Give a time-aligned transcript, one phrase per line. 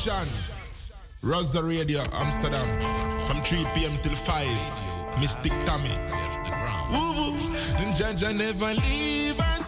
[0.00, 0.26] Shan.
[1.22, 2.66] Rasta Radio Amsterdam
[3.26, 3.98] from 3 p.m.
[4.00, 5.20] till 5.
[5.20, 5.90] Mystic Tommy.
[6.90, 7.36] Woo woo.
[7.76, 9.59] And Jaja never leave us.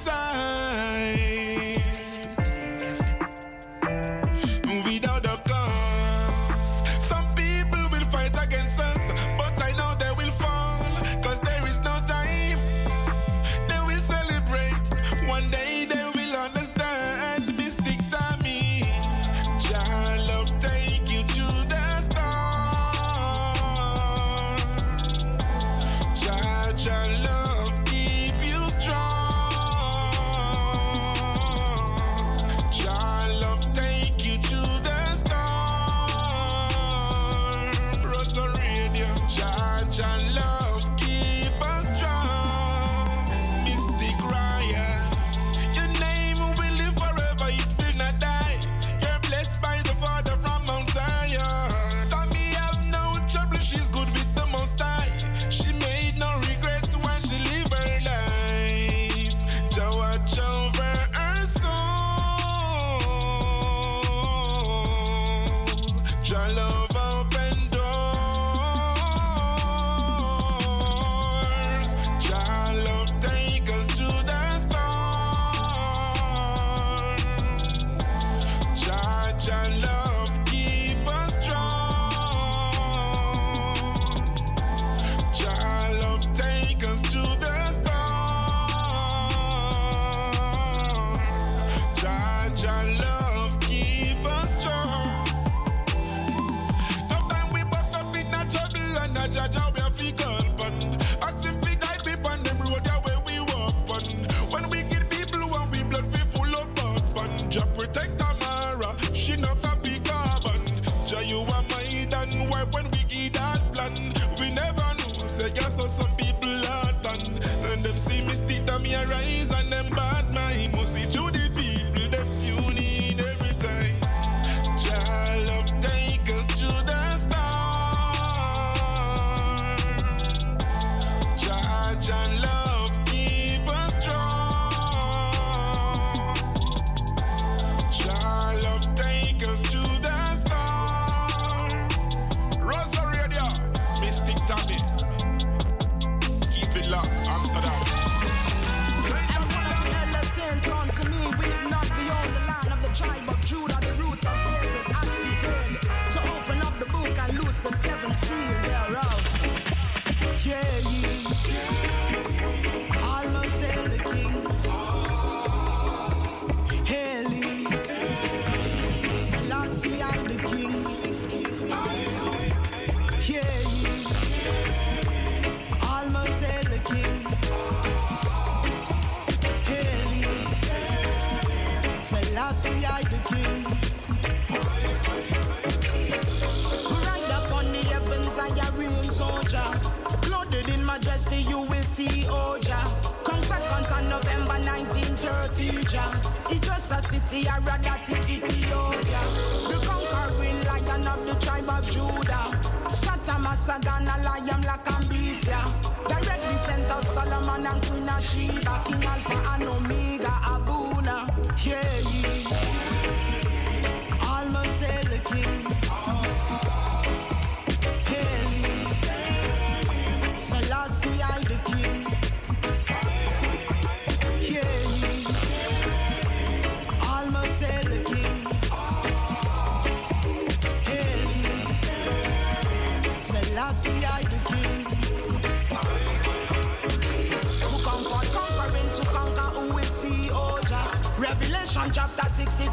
[197.33, 199.23] Sierra, that is Ethiopia.
[199.65, 202.53] The conquering lion of the tribe of Judah.
[202.93, 205.61] Satamasagan, a lion like Ambicia.
[206.09, 208.75] Direct descent of Solomon and Queen Ashiva, Sheba.
[208.85, 211.27] King Alpha and Omega, Abuna.
[211.65, 212.32] Yeah, yeah.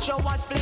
[0.09, 0.58] show what's been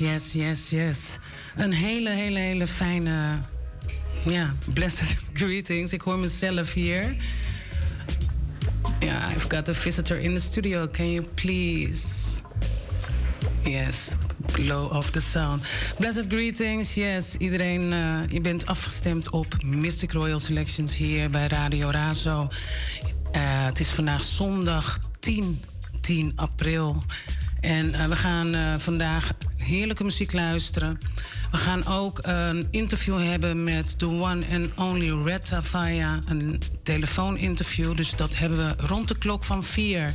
[0.00, 1.18] yes, yes, yes.
[1.56, 3.38] Een hele, hele, hele fijne,
[4.24, 5.92] ja, blessed greetings.
[5.92, 7.16] Ik hoor mezelf hier.
[9.00, 10.86] Yeah, I've got a visitor in the studio.
[10.86, 12.40] Can you please?
[13.64, 14.14] Yes,
[14.58, 15.62] low of the sound.
[15.98, 16.94] Blessed greetings.
[16.94, 22.48] Yes, iedereen, uh, je bent afgestemd op Mystic Royal Selections hier bij Radio Razo.
[23.32, 25.62] Uh, het is vandaag zondag 10,
[26.00, 27.02] 10 april.
[27.60, 30.98] En uh, we gaan uh, vandaag heerlijke muziek luisteren.
[31.50, 37.96] We gaan ook een interview hebben met the one and only Retta via een telefooninterview.
[37.96, 40.14] Dus dat hebben we rond de klok van vier.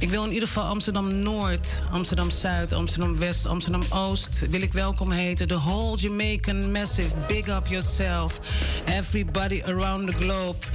[0.00, 4.72] Ik wil in ieder geval Amsterdam Noord, Amsterdam Zuid, Amsterdam West, Amsterdam Oost wil ik
[4.72, 5.48] welkom heten.
[5.48, 8.40] The whole Jamaican Massive, big up yourself.
[8.84, 10.66] Everybody around the globe,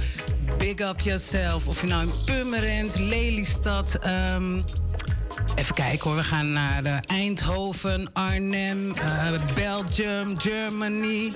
[0.58, 1.68] big up yourself.
[1.68, 3.98] Of je nou in Purmerend, Lelystad.
[4.34, 4.64] Um,
[5.54, 11.32] Even kijken hoor, we gaan naar uh, Eindhoven, Arnhem, uh, Belgium, Germany.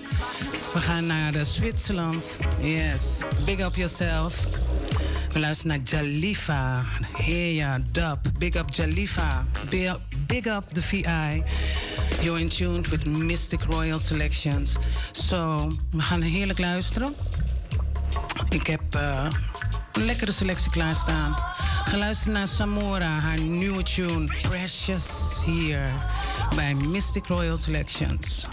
[0.72, 2.38] We gaan naar uh, Zwitserland.
[2.60, 4.44] Yes, big up yourself.
[5.32, 8.18] We luisteren naar Jalifa, Heya, Dub.
[8.38, 11.42] Big up Jalifa, big up, big up the VI.
[12.22, 14.76] You're in tune with Mystic Royal Selections.
[15.12, 17.14] So, we gaan heerlijk luisteren.
[18.48, 18.82] Ik heb
[19.92, 21.36] lekkere selectie klaarstaan.
[21.84, 25.06] Geluisterd naar Samora, haar nieuwe tune Precious
[25.44, 25.92] hier
[26.54, 28.44] bij Mystic Royal Selections.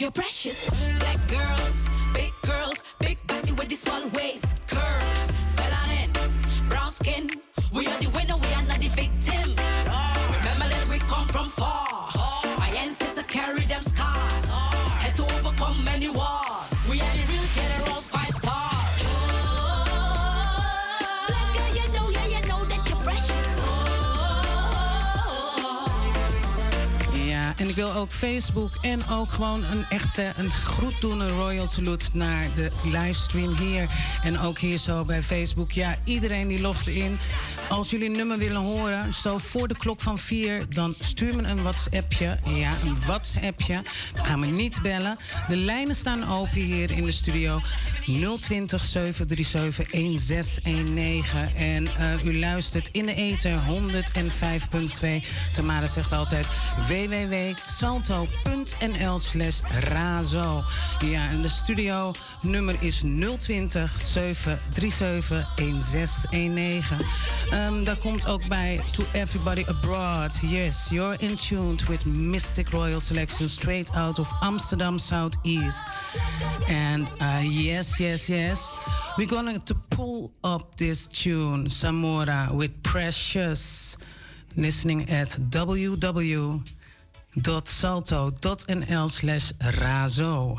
[0.00, 0.70] You're precious.
[0.98, 4.46] Black girls, big girls, big body with small waist.
[4.66, 5.34] Curves,
[6.68, 7.30] brown skin.
[7.72, 9.54] We are the winner, we are not the victim.
[10.38, 11.89] Remember that we come from far.
[13.70, 14.44] Them scars.
[15.02, 16.70] Had to overcome many wars.
[16.88, 18.70] We are the real generals, five stars.
[27.56, 31.66] En ik wil ook Facebook en ook gewoon een echte een groet doen, een royal
[31.66, 33.88] salute naar de livestream hier.
[34.22, 35.72] En ook hier zo bij Facebook.
[35.72, 37.18] Ja, iedereen die logt in.
[37.70, 41.62] Als jullie nummer willen horen, zo voor de klok van vier, dan stuur me een
[41.62, 42.38] WhatsAppje.
[42.44, 43.82] Ja, een WhatsAppje.
[44.14, 45.18] Gaan we niet bellen.
[45.48, 47.60] De lijnen staan open hier in de studio.
[48.40, 51.56] 020 737 1619.
[51.56, 55.26] En uh, u luistert in de ether 105.2.
[55.54, 56.46] Tamara zegt altijd
[56.88, 57.58] www.salto.nl
[59.18, 60.62] slash razo.
[61.04, 62.12] Ja, en de studio
[62.42, 63.02] nummer is
[63.38, 66.98] 020 737 1619.
[67.68, 70.38] Um, daar komt ook bij To Everybody Abroad.
[70.40, 75.84] Yes, you're in tune with Mystic Royal Selection straight out of Amsterdam Southeast.
[76.68, 78.72] And uh, yes, yes, yes.
[79.16, 83.96] We're going to pull up this tune, Samora, with Precious.
[84.56, 86.60] Listening at www.salto.nl
[89.08, 90.58] slash razo.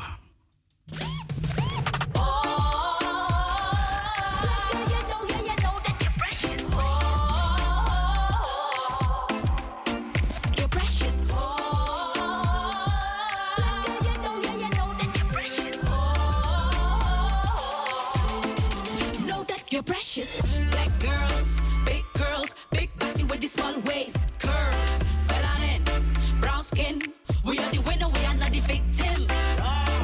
[27.52, 29.26] We are the winner, we are not the victim.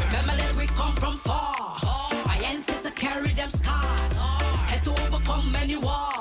[0.05, 1.79] Remember that we come from far.
[2.27, 4.13] My ancestors carry them scars.
[4.69, 6.18] Had to overcome many wars.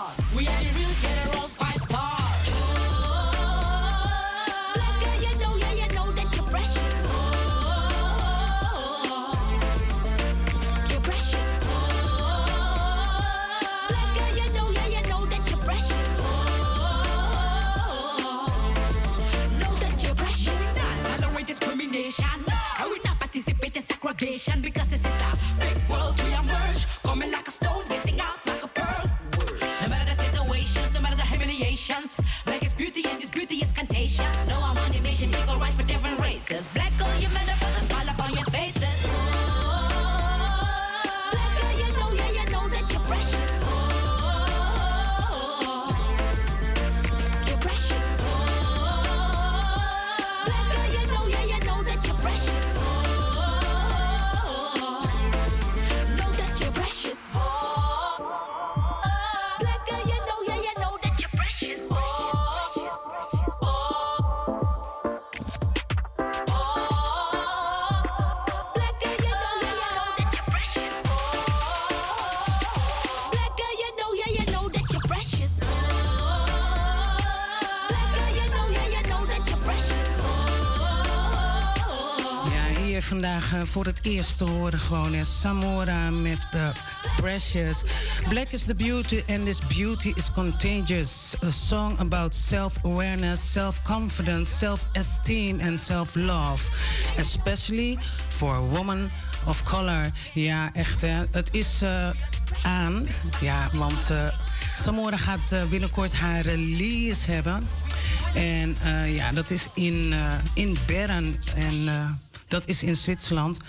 [84.08, 86.48] Uh, voor het eerst te horen gewoon is Samora met
[87.16, 87.84] Precious.
[88.30, 91.36] Black is the beauty and this beauty is contagious.
[91.44, 96.64] A song about self-awareness, self-confidence, self-esteem and self-love.
[97.18, 97.98] Especially
[98.28, 99.10] for a woman
[99.46, 100.12] of color.
[100.34, 101.02] Ja, echt.
[101.32, 102.10] Het is uh,
[102.64, 103.08] aan.
[103.42, 104.12] Ja, want
[104.76, 107.68] Samora gaat binnenkort haar release hebben.
[108.34, 108.76] En
[109.08, 110.14] ja, dat is in,
[110.54, 111.36] in Bern.
[111.56, 111.88] En
[112.48, 113.60] dat is in Zwitserland.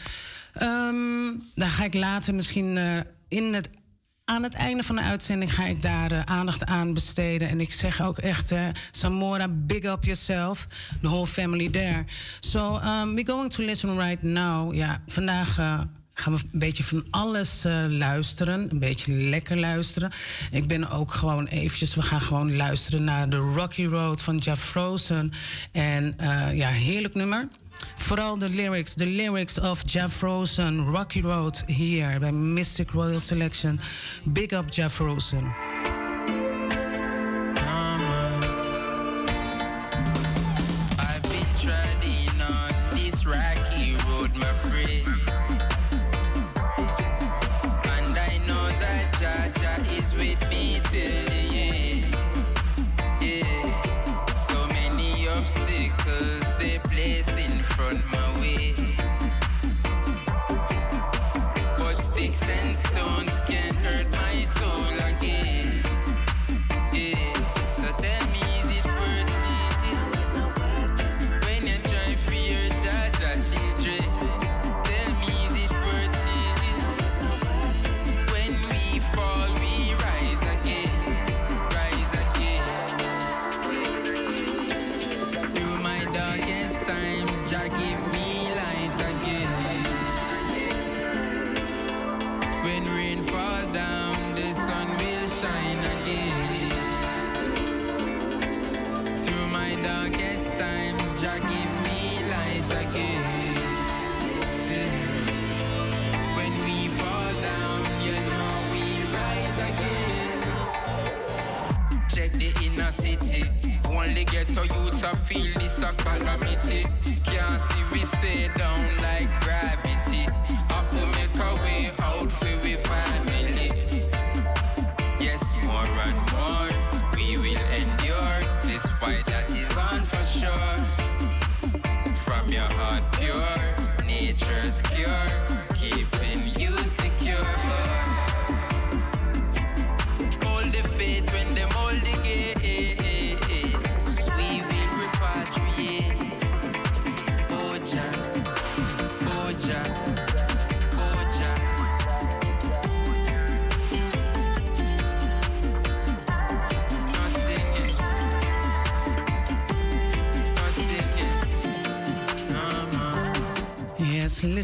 [0.62, 2.78] Um, daar ga ik later misschien
[3.28, 3.68] in het
[4.28, 7.48] aan het einde van de uitzending ga ik daar uh, aandacht aan besteden.
[7.48, 10.66] En ik zeg ook echt, uh, Samora, big up yourself.
[11.02, 12.04] The whole family there.
[12.40, 14.74] So, um, we're going to listen right now.
[14.74, 15.54] Ja, vandaag
[16.14, 18.70] gaan we een beetje van alles luisteren.
[18.70, 20.12] Een beetje lekker luisteren.
[20.50, 21.94] Ik ben ook gewoon eventjes...
[21.94, 25.32] We gaan gewoon luisteren naar de Rocky Road van Jeff Frozen.
[25.72, 26.16] En
[26.54, 27.48] ja, heerlijk nummer.
[27.97, 28.94] Vooral de lyrics.
[28.94, 33.80] De lyrics of Jeff Rosen, Rocky Road hier bij Mystic Royal Selection.
[34.23, 35.97] Big up Jeff Rosen.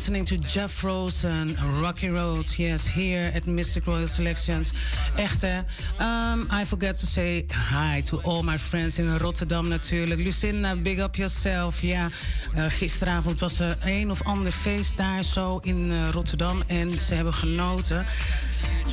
[0.04, 2.58] Listening to Jeff Rosen, Rocky Road.
[2.58, 4.73] Yes, here at Mystic Royal Selections.
[5.16, 5.58] Echt hè.
[6.00, 10.20] Um, I forgot to say hi to all my friends in Rotterdam natuurlijk.
[10.20, 11.80] Lucinda, big up yourself.
[11.82, 12.11] Ja,
[12.56, 16.62] uh, gisteravond was er een of ander feest daar zo in uh, Rotterdam.
[16.66, 18.06] En ze hebben genoten.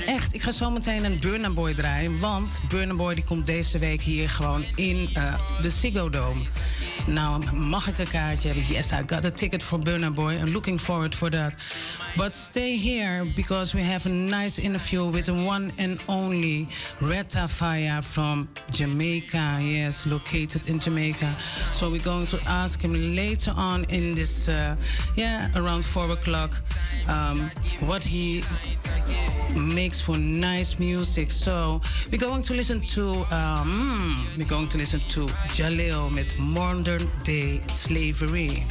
[0.06, 2.20] Echt, ik ga zo meteen een Burna Boy draaien.
[2.20, 6.42] Want Burna Boy die komt deze week hier gewoon in uh, de Ziggo Dome.
[7.06, 8.54] Nou, mag ik een kaartje?
[8.68, 10.34] Yes, I got a ticket for Burna Boy.
[10.34, 11.54] I'm looking forward for that.
[12.16, 16.68] But stay here because we have a nice interview with the one and only
[17.00, 19.58] Retta Fire from Jamaica.
[19.62, 21.30] Yes, located in Jamaica.
[21.72, 24.76] So we're going to ask him later on in this, uh,
[25.16, 26.52] yeah, around four o'clock,
[27.08, 28.44] um, what he
[29.82, 31.32] makes for nice music.
[31.32, 35.26] So we're going to listen to, um, we're going to listen to
[35.58, 38.64] Jalil with Modern Day Slavery.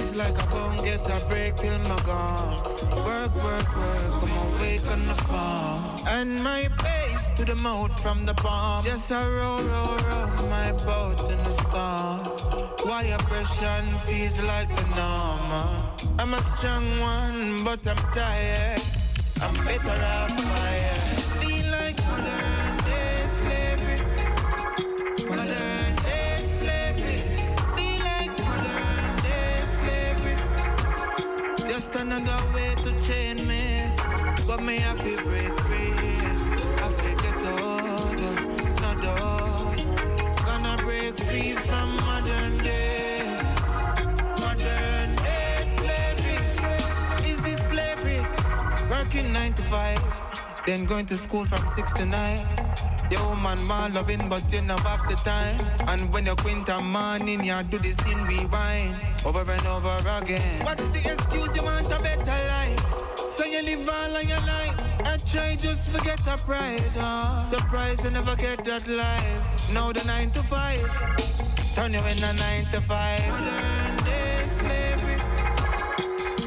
[0.00, 2.56] It's like I won't get a break till my gone.
[3.04, 5.80] Work, work, work, I'm awake on the farm.
[6.08, 8.82] And my base to the mouth from the palm.
[8.82, 12.18] Just a roll, roll, roll my boat in the storm.
[12.86, 15.48] Wire pressure feels like the norm?
[16.18, 18.82] I'm a strong one, but I'm tired.
[19.42, 21.19] I'm better off quiet.
[31.96, 33.90] Another way to chain me.
[34.46, 35.92] But me have to break free.
[36.84, 38.18] I feel get out,
[38.82, 39.78] no doubt.
[40.44, 43.40] Gonna break free from modern day.
[44.40, 47.30] Modern day slavery.
[47.30, 48.26] Is this slavery?
[48.90, 50.00] Working nine to five,
[50.66, 52.40] then going to school from six to nine.
[53.10, 55.58] Your woman more loving, but you never have the time.
[55.88, 58.94] And when you quint a morning, you do the scene rewind
[59.24, 60.64] over and over again.
[60.64, 63.18] What's the excuse you want a better life?
[63.18, 64.76] So you live all of your life.
[65.06, 66.94] I try just forget a prize.
[67.44, 69.72] Surprise, you never get that life.
[69.74, 70.86] Now the nine to five,
[71.74, 73.26] turn you in a nine to five.
[73.28, 75.18] Modern day slavery.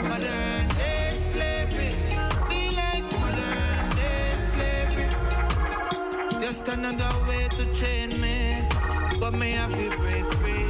[0.08, 0.63] Modern
[6.54, 8.62] Just another way to chain me.
[9.20, 10.70] But me have to break free.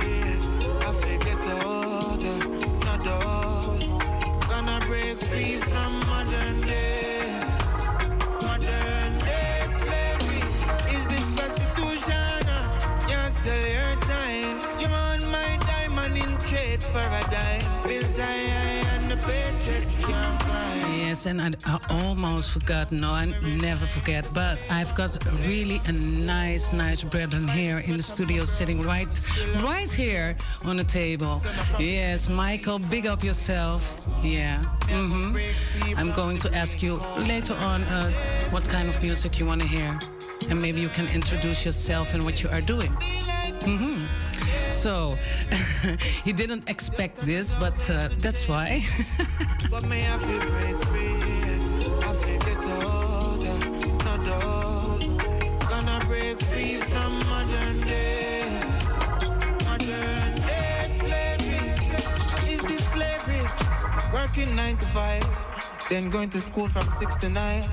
[0.88, 2.34] I forget all the
[2.86, 4.48] no doubt.
[4.48, 5.60] Gonna break free
[21.26, 22.92] and I, I almost forgot.
[22.92, 23.26] No, I
[23.62, 24.26] never forget.
[24.34, 29.08] But I've got really a nice, nice brethren here in the studio, sitting right,
[29.64, 31.42] right here on the table.
[31.80, 33.82] Yes, Michael, big up yourself.
[34.24, 34.64] Yeah.
[34.88, 36.00] Mm-hmm.
[36.00, 38.12] I'm going to ask you later on uh,
[38.52, 39.98] what kind of music you want to hear,
[40.50, 42.92] and maybe you can introduce yourself and what you are doing.
[43.64, 44.23] Mm hmm
[44.84, 45.16] So,
[46.26, 48.84] he didn't expect this, but uh, that's why.
[64.12, 65.24] Working nine to five,
[65.90, 67.64] then going to school from six to nine.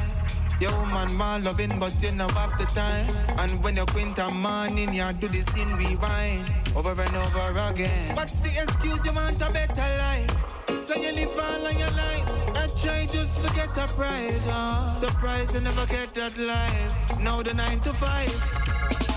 [0.61, 3.09] Your woman more loving, but you never have the time.
[3.39, 8.15] And when you quint a morning, you do the scene rewind over and over again.
[8.15, 10.31] What's the excuse you want a better life?
[10.79, 12.27] So you live all of your life.
[12.57, 14.47] I try just forget a prize.
[14.47, 14.91] Uh.
[14.91, 17.21] Surprise, you never get that life.
[17.21, 18.29] Now the nine to five.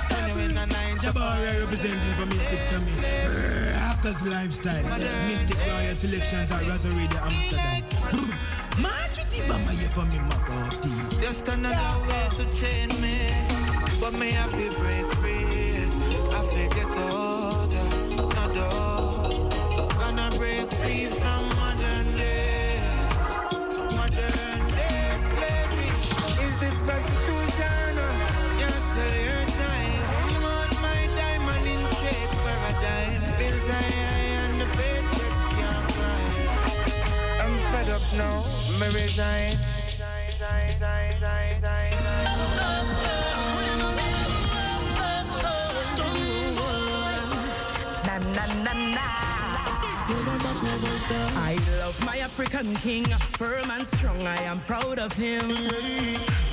[0.10, 3.73] Turn you in a nine to Jabari representing for Mystic
[4.04, 4.16] Tommy.
[4.16, 4.84] Actors Lifestyle.
[5.28, 8.30] Mystic Royal Selections at Razorida Amsterdam.
[8.82, 11.22] March with the bama here for me, Makati.
[11.22, 11.76] Just another
[12.08, 13.32] way to chain me.
[14.02, 15.88] But me have to break free.
[16.36, 17.84] I forget all the
[18.16, 20.00] no doubt.
[20.00, 21.53] Gonna break free from
[38.17, 38.43] now.
[38.80, 39.58] Me resign.
[48.06, 49.08] Na na na na.
[51.36, 53.06] I love my African king,
[53.38, 54.21] firm and strong.
[54.28, 55.47] I am proud of him.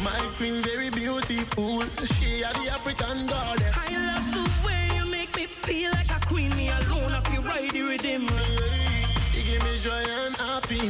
[0.03, 1.83] My queen very beautiful.
[2.15, 3.73] She are the African goddess.
[3.77, 6.55] I love the way you make me feel like a queen.
[6.57, 8.23] Me alone, I feel right the rhythm.
[8.23, 8.80] You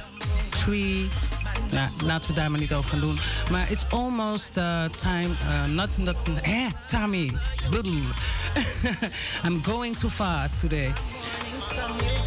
[0.51, 1.09] three.
[1.71, 3.19] Nou, laten we daar maar niet over gaan doen.
[3.51, 5.29] Maar it's almost uh, time.
[5.29, 7.33] Uh, not, not, eh, Tommy.
[9.45, 10.93] I'm going too fast today.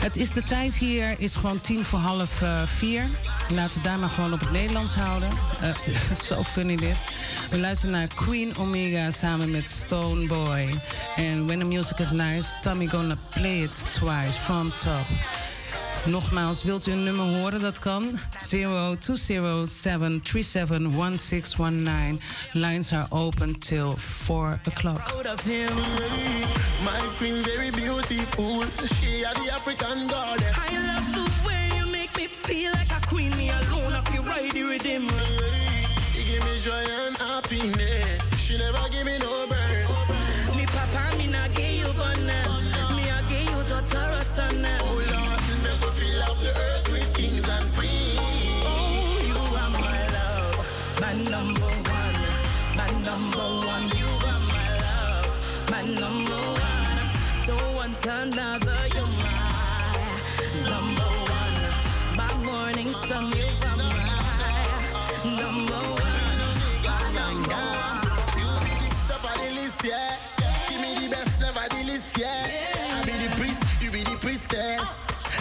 [0.01, 3.03] Het is de tijd hier, is gewoon tien voor half eh, vier.
[3.49, 5.29] Laten we daar maar gewoon op het Nederlands houden.
[5.61, 7.03] Eh, Zo funny dit.
[7.49, 10.81] We luisteren naar Queen Omega samen met Stone Boy.
[11.15, 15.05] En when the music is nice, Tommy gonna play it twice from top.
[16.05, 17.61] Nogmaals, wilt u een nummer horen?
[17.61, 18.19] Dat kan.
[18.37, 18.51] 0207371619.
[22.51, 25.03] Lines are open till 4 o'clock.
[25.03, 25.73] Proud of him.
[26.83, 28.63] My queen very beautiful.
[28.95, 30.55] She are the African goddess.
[30.69, 33.35] I love the way you make me feel like a queen.
[33.37, 35.03] Me alone, I feel right the rhythm.
[36.15, 38.29] You give me joy and happiness.
[38.37, 39.87] She never give me no burn.
[40.57, 42.25] Me papa, me not give you bun.
[42.95, 44.65] Me I give you to Taurus son.
[44.81, 45.00] Oh,
[53.11, 53.85] number one.
[53.99, 55.27] You are my love,
[55.69, 56.99] my number one.
[57.45, 58.79] Don't want another.
[58.95, 59.41] You're my
[60.71, 61.57] number one.
[62.19, 63.25] My morning sun.
[63.35, 63.99] You are my
[65.41, 66.29] number one.
[66.87, 67.99] My number one.
[68.39, 68.49] You
[69.09, 70.15] top of the list, yeah.
[70.69, 71.51] Give me the best the
[72.17, 72.97] yeah.
[72.97, 74.87] I be the priest, you be the priestess.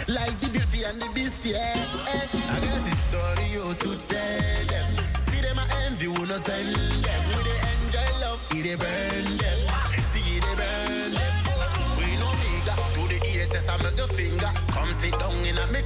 [0.09, 1.85] Like the beauty and the beast, yeah.
[2.05, 4.87] I got this story oh, to tell them.
[5.17, 7.30] See them, I envy, will not send them.
[8.61, 9.59] We they burn them.
[10.13, 11.33] See they burn them.
[11.97, 14.51] We me got to the haters, I make a finger.
[14.69, 15.81] Come sit down in a me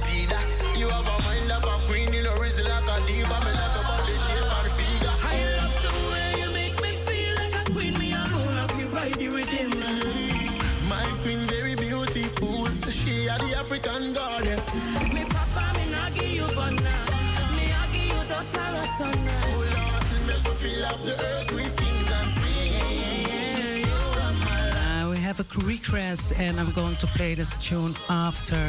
[25.62, 28.60] request, and I'm going to play this tune after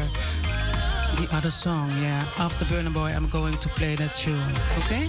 [1.18, 1.92] the other song.
[2.02, 4.52] Yeah, after Burna Boy, I'm going to play that tune.
[4.80, 5.08] Okay?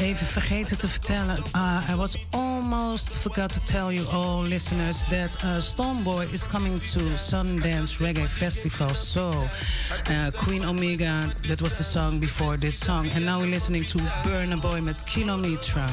[0.00, 1.36] Even vergeten te vertellen.
[1.54, 6.78] Uh, I was almost forgot to tell you all listeners that uh, Stonebwoy is coming
[6.78, 8.94] to Sundance Reggae Festival.
[8.94, 13.08] So, uh, Queen Omega, that was the song before this song.
[13.14, 15.86] And now we're listening to Burna Boy met Kilometre.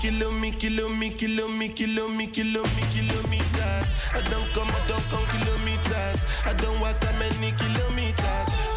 [0.00, 0.50] Kilo me, me,
[0.88, 3.55] me, me, me, me, kilometers.
[4.14, 6.18] I don't come, I don't come kilometers.
[6.44, 8.75] I don't walk that many kilometers.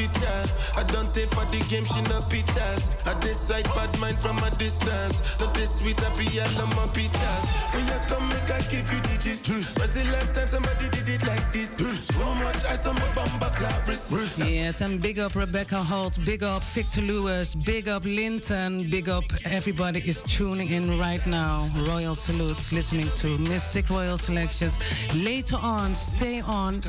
[0.00, 0.54] Learn from the teacher.
[0.76, 2.88] I don't take for the game, she no pitas.
[3.06, 5.20] I decide bad mind from a distance.
[5.40, 7.44] Not this sweet, I be all on my pitas.
[7.74, 9.48] When you come, make I give you digits.
[9.48, 11.76] When's the last time somebody did it like this?
[11.76, 14.38] So much ice on my bumper clap wrist.
[14.38, 19.24] Yes, and big up Rebecca Holt, big up Victor Lewis, big up Linton, big up
[19.44, 21.68] everybody is tuning in right now.
[21.88, 24.78] Royal salutes, listening to Mystic Royal Selections.
[25.14, 26.80] Later on, stay on.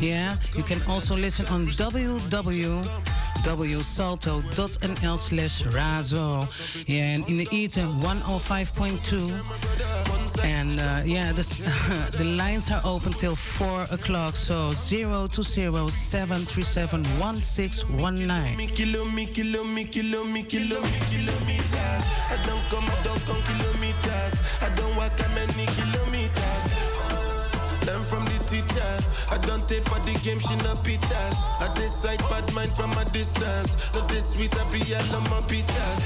[0.00, 1.66] Yeah, you can also listen on
[3.42, 6.46] www.salto.nl slash razo.
[6.86, 10.44] Yeah, and in the ether 105.2.
[10.44, 11.42] And uh, yeah, the
[12.16, 14.36] the lines are open till 4 o'clock.
[14.36, 18.56] So 020 737 1619.
[29.30, 31.36] I don't take for the game, she no pitas.
[31.60, 33.76] I decide bad mind from a distance.
[33.94, 36.00] Not this sweet, I be all on my pitas.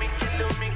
[0.00, 0.08] Me,
[0.60, 0.67] me,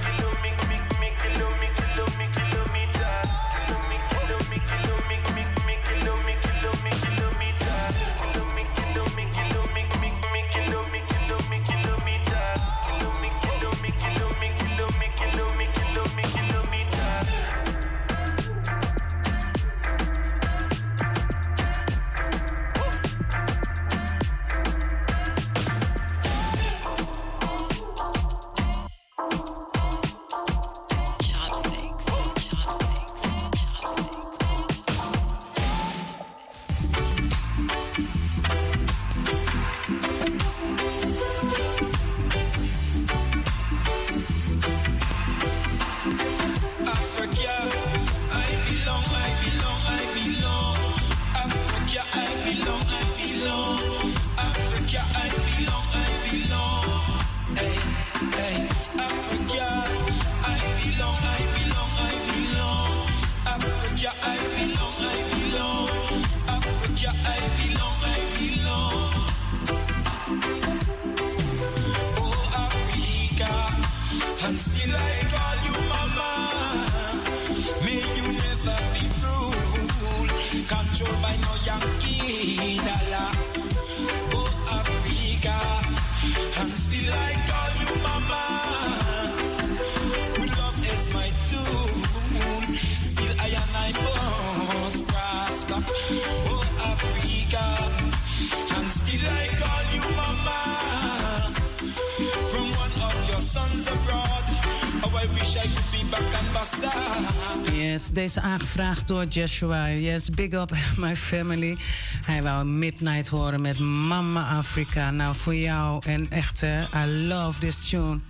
[108.22, 109.88] deze aangevraagd door Joshua.
[109.88, 111.76] Yes, big up my family.
[112.24, 115.10] Hij wou Midnight horen met Mama Africa.
[115.10, 118.20] Nou, voor jou en echt, I love this tune.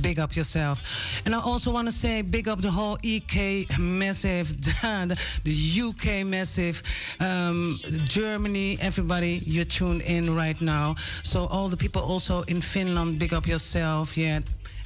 [0.00, 0.78] big up yourself.
[1.24, 4.48] And I also want to say big up the whole EK massive,
[5.44, 6.82] the UK massive,
[7.20, 10.94] um, Germany, everybody, you tune in right now.
[11.22, 14.40] So all the people also in Finland, big up yourself, yeah.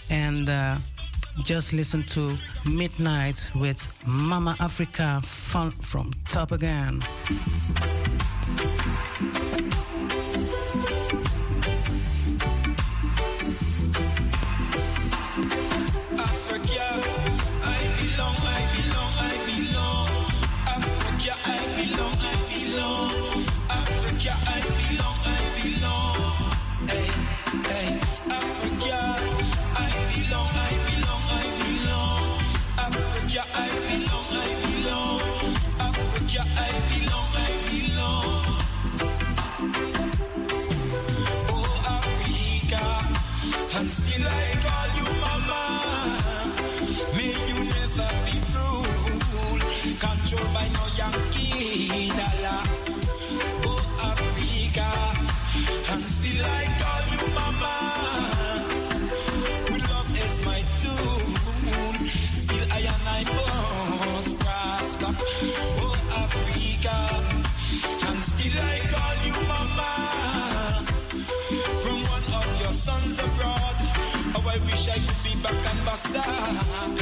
[0.08, 0.76] And uh,
[1.38, 2.20] just listen to
[2.64, 7.00] Midnite with Mama Africa from top again.
[75.96, 77.01] superstar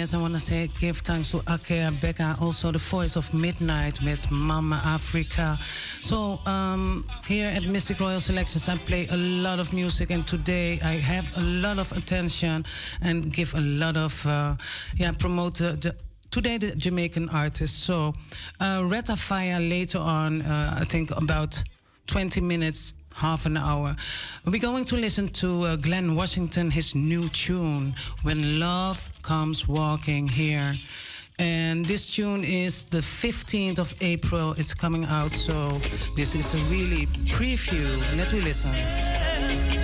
[0.00, 4.02] Yes, I want to say give thanks to Ake Becca, also the voice of Midnite
[4.02, 5.58] with Mama Africa.
[6.00, 10.78] So um, here at Mistic Royal Selections, I play a lot of music, and today
[10.82, 12.64] I have a lot of attention
[13.02, 14.56] and give a lot of uh,
[14.96, 15.94] yeah promote the, the
[16.30, 17.76] today the Jamaican artists.
[17.76, 18.14] So
[18.58, 21.62] uh, Retta Fire later on, uh, I think about
[22.06, 23.96] 20 minutes half an hour.
[24.44, 30.28] We're going to listen to uh, Glenn Washington, his new tune, When Love Comes Walking
[30.28, 30.72] Here.
[31.38, 34.52] And this tune is the 15th of April.
[34.58, 35.68] It's coming out, so
[36.14, 37.98] this is a really preview.
[38.16, 39.79] Let me listen.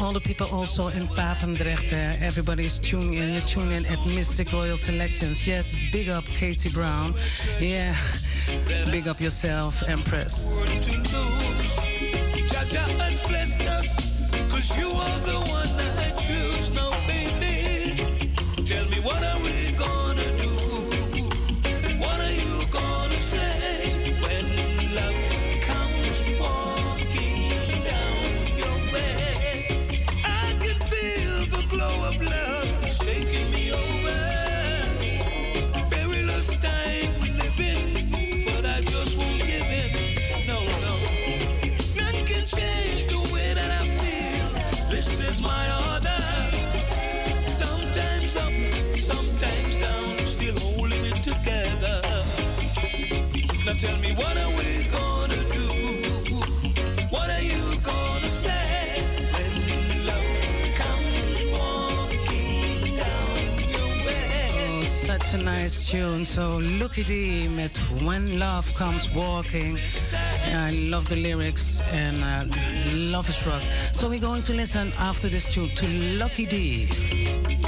[0.09, 1.93] All the people also in Papendrecht.
[1.93, 3.35] Uh, everybody's tuning in.
[3.35, 5.47] You tune in at Mistic Royal Selections.
[5.47, 7.13] Yes, big up Katie Brown.
[7.61, 7.95] Yeah,
[8.91, 10.49] big up yourself, Empress.
[14.49, 15.69] Cause you are the one
[15.99, 16.71] I choose
[17.07, 18.33] baby.
[18.65, 19.58] Tell me what are we
[53.79, 55.69] tell me, what are we gonna do?
[57.11, 59.53] What are you gonna say when
[60.05, 63.39] love comes walking down
[63.71, 64.81] your way?
[64.81, 66.25] Oh, such a nice tune.
[66.25, 69.79] So Lukie D met When Love Comes Walking.
[70.47, 72.47] I love the lyrics and uh,
[72.95, 73.63] love is rock.
[73.93, 75.87] So we're going to listen after this tune to
[76.19, 77.68] Lukie D.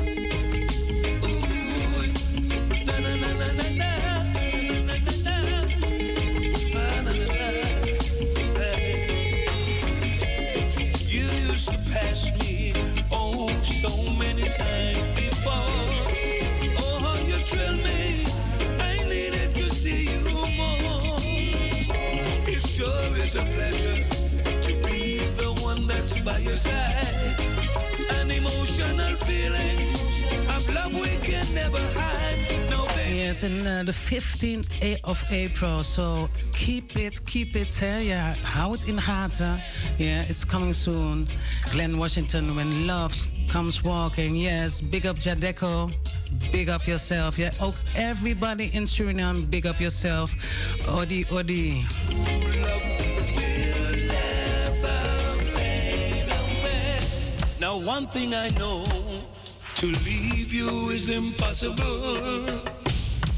[26.31, 27.07] by your side.
[28.19, 29.79] An emotional feeling
[30.55, 32.71] of love we can never hide.
[32.71, 32.87] No.
[33.13, 35.83] Yes, and uh, the 15th of April.
[35.83, 37.81] So keep it, keep it.
[37.81, 37.97] Hè?
[37.97, 39.59] Ja, hou het in de gaten.
[39.97, 41.27] Yeah, it's coming soon.
[41.61, 43.15] Glenn Washington, when love
[43.53, 44.37] comes walking.
[44.37, 45.91] Yes, big up Jadeco.
[46.53, 47.37] Big up yourself.
[47.37, 50.31] Yeah, ook everybody in Suriname, big up yourself.
[50.89, 51.83] Odi, Odi.
[57.71, 58.83] Now, one thing I know
[59.77, 62.43] to leave you is impossible.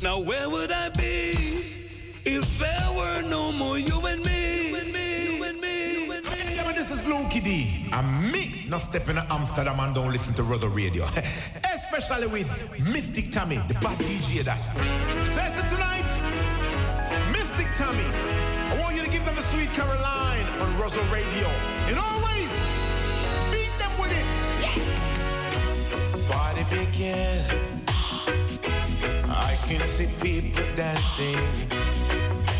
[0.02, 1.92] Now, where would I be
[2.24, 4.70] if there were no more you and me?
[4.70, 6.54] You and me, you and me, you and me.
[6.56, 7.84] Yeah, this is Lukie D.
[7.92, 11.04] And me not stepping to Amsterdam and don't listen to Rother Radio.
[11.74, 12.48] Especially with
[12.88, 14.64] Mystic Tommy, the bad DJ that.
[15.36, 16.08] Says it tonight,
[17.36, 18.08] Mystic Tommy.
[18.72, 21.48] I want you to give them a sweet Caroline on Rother Radio.
[21.90, 22.51] And always
[26.28, 27.44] Party begin.
[29.28, 31.46] I can see people dancing.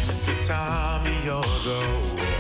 [0.07, 0.35] Mr.
[0.47, 1.81] Tommy, you're the
[2.19, 2.33] one.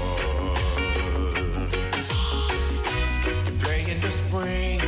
[3.47, 4.81] You play in the spring,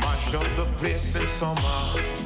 [0.00, 2.23] mash up the place in summer.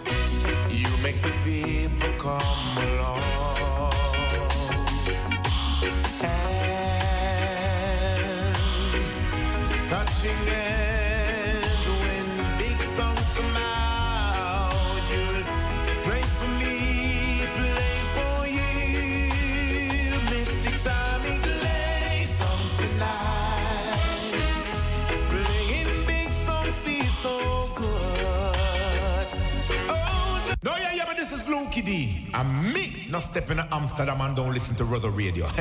[31.89, 35.47] Is Lukie And me not stepping to Amsterdam and don't listen to Rother Radio.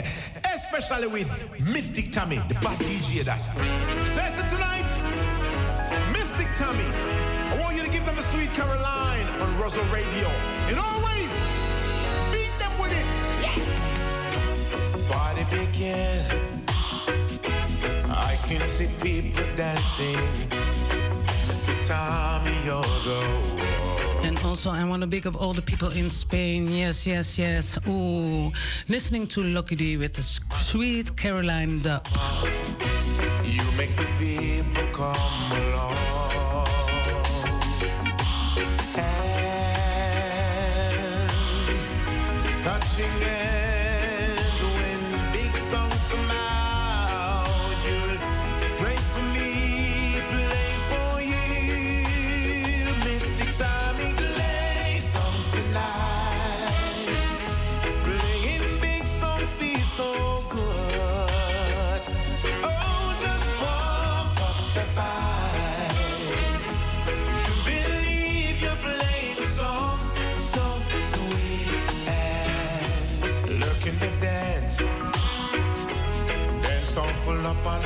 [0.55, 1.28] Especially with
[1.61, 3.45] Mystic Tommy, the bad DJ that.
[3.45, 4.88] Says it tonight,
[6.11, 6.84] Mystic Tommy.
[6.84, 10.30] I want you to give them a sweet Caroline on Rother Radio.
[10.67, 11.32] And always
[12.32, 13.07] beat them with it.
[15.09, 16.25] party begin.
[18.09, 20.19] I can see people dancing.
[21.47, 21.73] Mr.
[21.88, 23.19] Tommy, you're the
[23.55, 23.86] one.
[24.24, 26.70] And also, I want to big up all the people in Spain.
[26.70, 27.78] Yes, yes, yes.
[27.88, 28.51] Ooh,
[28.89, 32.07] listening to Lukie D with the sweet Caroline dub.
[33.43, 35.47] You make the people come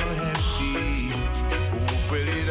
[0.08, 1.14] heb ik
[1.78, 2.44] Hoeveel je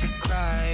[0.00, 0.67] to cry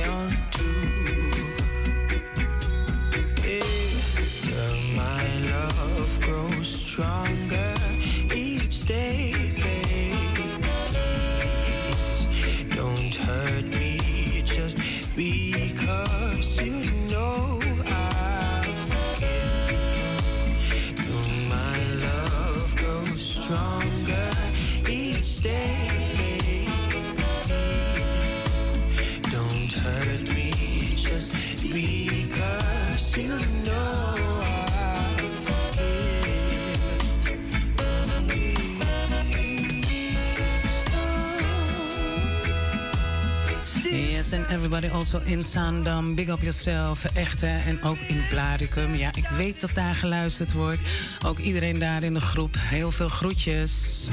[45.04, 46.14] also in Sandam.
[46.14, 47.46] Big up yourself, echte.
[47.46, 48.94] En ook in Blaricum.
[48.94, 50.82] Ja, ik weet dat daar geluisterd wordt.
[51.26, 52.54] Ook iedereen daar in de groep.
[52.58, 54.08] Heel veel groetjes.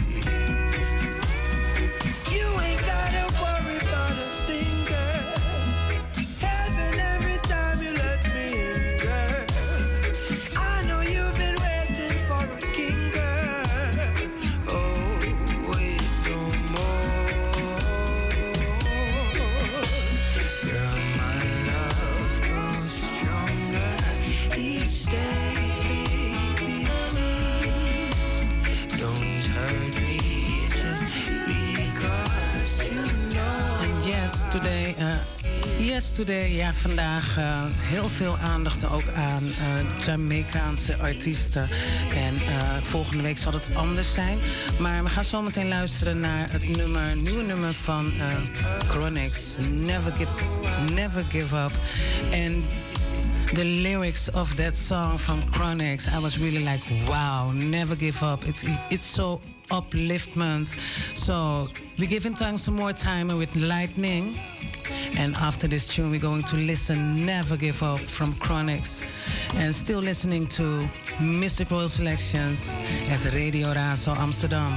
[36.25, 36.55] Today.
[36.55, 41.69] Ja, vandaag eh, heel veel aandacht ook aan eh Jamaicaanse artiesten.
[42.15, 44.37] En eh, volgende week zal het anders zijn.
[44.79, 48.11] Maar we gaan zo meteen luisteren naar het nummer, nieuwe nummer van
[48.87, 49.57] Chronix.
[49.71, 50.31] Never give,
[50.93, 51.71] never give up.
[52.31, 52.63] En
[53.53, 58.43] the lyrics of that song from Chronix, I was really like, wow, never give up.
[58.43, 60.73] It, it's so upliftment.
[61.13, 61.67] So
[61.97, 64.35] we're giving thanks some more time with lightning.
[65.17, 69.03] And after this tune, we're going to listen Never Give Up from Chronixx.
[69.55, 70.87] And still listening to
[71.19, 72.77] Mistic Royal Selections
[73.09, 74.71] at Radio Razo Amsterdam.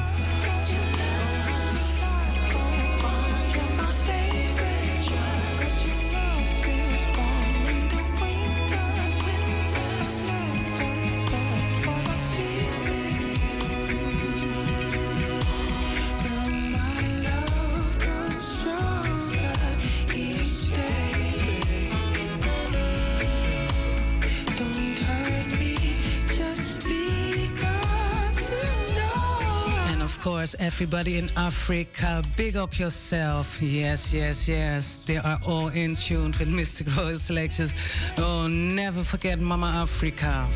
[30.59, 33.61] Everybody in Africa, big up yourself.
[33.61, 35.05] Yes, yes, yes.
[35.05, 36.85] They are all in tune with Mr.
[36.97, 37.75] Royal Selections.
[38.19, 40.47] Oh, never forget Mama Africa.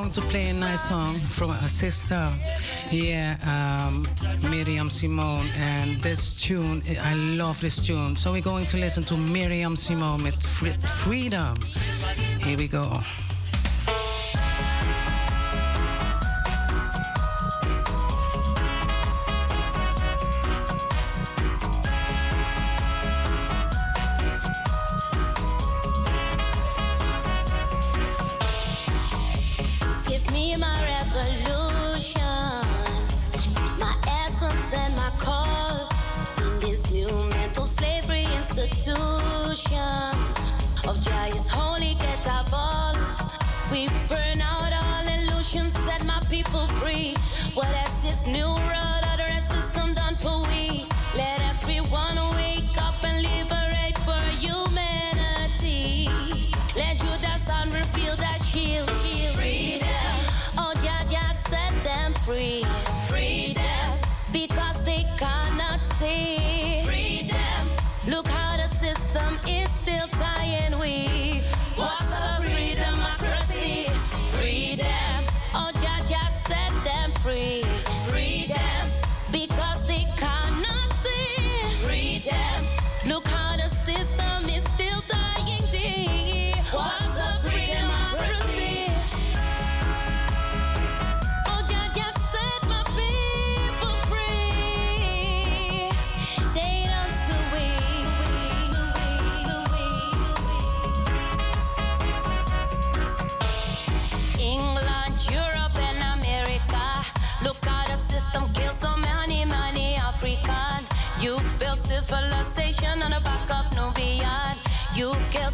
[0.00, 2.32] Going to play a nice song from a sister.
[2.90, 4.08] Yeah, um,
[4.50, 5.46] Miriam Simone.
[5.56, 8.16] And this tune, I love this tune.
[8.16, 10.42] So we're going to listen to Miriam Simone with
[10.86, 11.54] Freedom.
[12.42, 12.98] Here we go.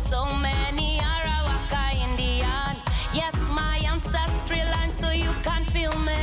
[0.07, 2.85] so many Arawaka Indians.
[3.13, 6.15] Yes, my ancestry line, so you can feel me.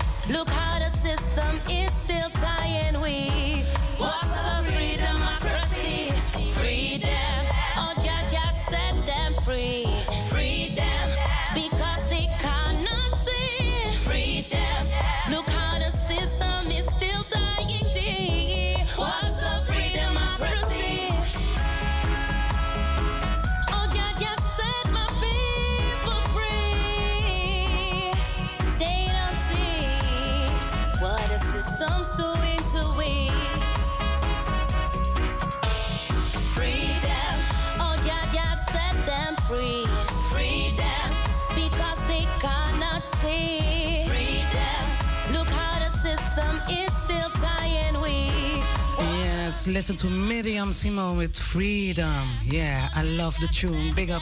[49.72, 52.28] Listen to Miriam Simone with Freedom.
[52.44, 53.94] Yeah, I love the tune.
[53.94, 54.20] Big up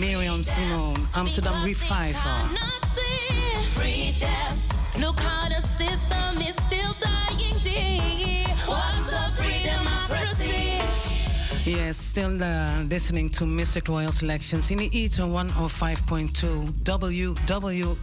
[0.00, 2.48] Miriam Simone, Amsterdam Revival.
[4.98, 7.54] Look how the system is still dying.
[8.66, 9.86] What's the freedom
[11.64, 18.00] Yes, still uh, listening to Mistic Royal Selections in the Eton 105.2 www.salto.nl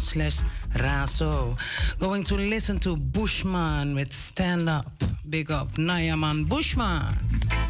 [0.00, 0.38] slash
[0.74, 1.56] razo.
[1.98, 4.86] Going to listen to Bushman with Stand Up.
[5.28, 7.16] Big up, Nayaman Bushman.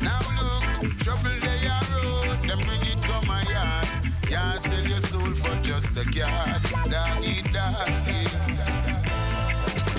[0.00, 3.88] Now look, trouble they are road, them bring it to my yard.
[4.22, 6.62] Can't sell your soul for just a card.
[6.90, 7.88] Dog eat dog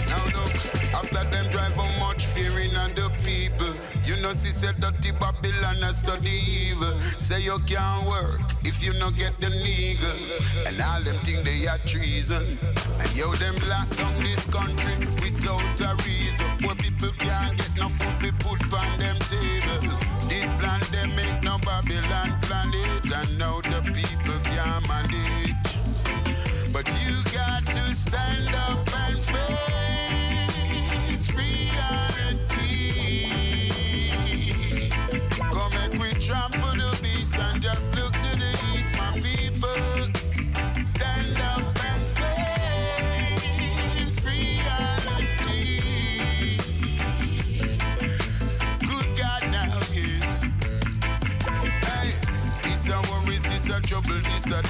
[0.10, 0.56] Now look,
[0.94, 3.74] after them drive how much fearing on the people.
[4.04, 6.92] You know, she said dirty Babylon a study evil.
[7.18, 10.68] Say you can't work if you no get the nigga.
[10.68, 12.58] And all them think they are treason.
[13.16, 16.48] Yo, them lock down this country without a reason.
[16.62, 19.98] Poor people can't get no food fi put on them table.
[20.28, 23.12] This plan they make no Babylon planet.
[23.14, 25.54] And now the people can't manage.
[26.74, 28.83] But you got to stand up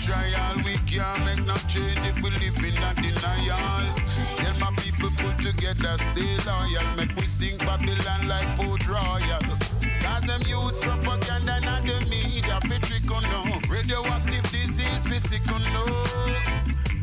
[0.02, 0.56] trial.
[0.66, 3.96] We can't make no change if we live in a denial.
[4.38, 6.88] Tell my people put together, stay loyal.
[6.96, 9.44] Make we sing Babylon like Port Royal.
[10.02, 13.44] Cause them use propaganda and the media for trick on no.
[13.70, 15.86] Radioactive disease physical no.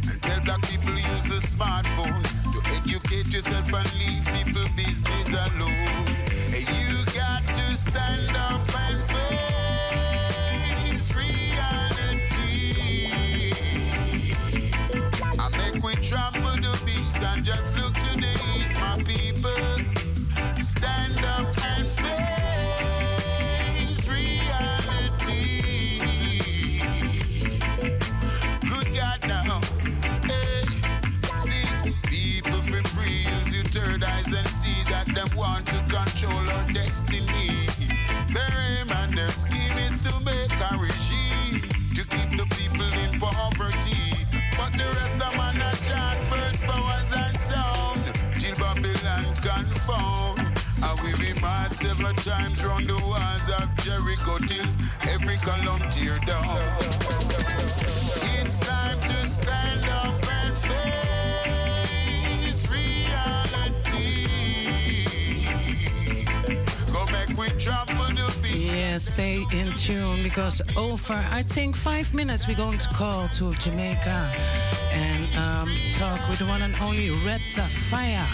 [0.08, 2.22] And tell black people use a smartphone
[2.52, 6.06] to educate yourself and leave people business alone.
[6.54, 9.49] And you got to stand up and face
[51.40, 54.66] Be several times round the walls of Jericho till
[55.08, 56.58] every column tear down.
[58.40, 60.19] It's time to stand up
[69.00, 74.30] stay in tune because over, I think, five minutes, we're going to call to Jamaica
[74.92, 78.26] and um, talk with the one and only Retta Fire.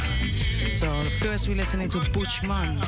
[0.70, 0.90] So
[1.20, 2.78] first we're listening to Bushman.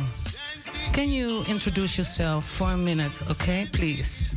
[0.93, 4.35] can you introduce yourself for a minute, okay, please?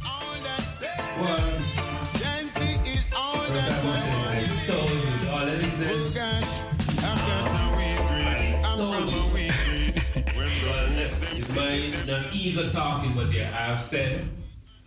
[11.32, 14.28] It's my not ego talking, but yeah, I have said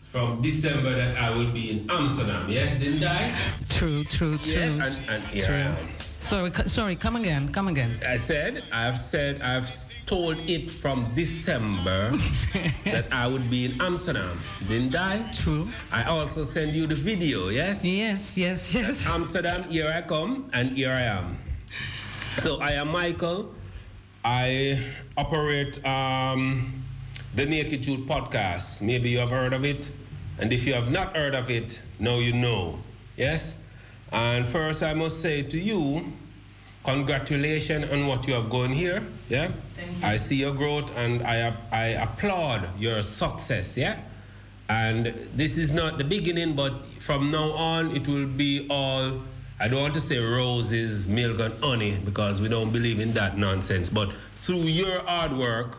[0.05, 2.47] from December that I will be in Amsterdam.
[2.51, 3.35] Yes, didn't I?
[3.71, 4.53] True, true, true.
[4.53, 5.95] Yes, and, and here true.
[5.97, 6.97] Sorry, sorry.
[6.97, 7.51] Come again.
[7.51, 7.91] Come again.
[8.07, 9.71] I said, I've said, I've
[10.07, 12.11] told it from December
[12.85, 14.37] that I would be in Amsterdam.
[14.69, 15.23] Didn't I?
[15.33, 15.69] True.
[15.91, 17.85] I also sent you the video, yes?
[17.85, 19.07] Yes, yes, yes.
[19.07, 21.39] Amsterdam, here I come, and here I am.
[22.39, 23.55] So I am Michael.
[24.25, 24.79] I
[25.17, 26.85] operate um,
[27.35, 28.83] the Naked Truth podcast.
[28.83, 29.91] Maybe you have heard of it.
[30.39, 32.79] And if you have not heard of it, now you know.
[33.17, 33.57] Yes?
[34.11, 36.13] And first, I must say to you,
[36.85, 39.07] congratulations on what you have going here.
[39.29, 39.51] Yeah?
[40.03, 43.77] I see your growth and I, I applaud your success.
[43.77, 43.99] Yeah?
[44.69, 49.21] And this is not the beginning, but from now on, it will be all,
[49.61, 53.37] I don't want to say roses, milk, and honey, because we don't believe in that
[53.37, 53.89] nonsense.
[53.91, 55.79] But through your hard work,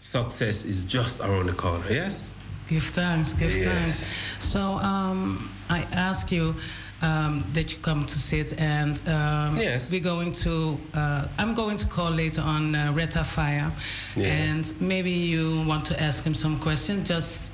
[0.00, 1.84] success is just around the corner.
[1.90, 2.30] Yes?
[2.68, 3.64] Give thanks, give Yes.
[3.64, 4.44] thanks.
[4.44, 6.56] So um, I ask you
[7.02, 9.90] um, that you come to sit, and um, Yes.
[9.92, 10.78] we're going to.
[10.94, 13.70] Uh, I'm going to call later on uh, Retta Fire,
[14.16, 14.26] Yeah.
[14.28, 17.52] and maybe you want to ask him some questions Just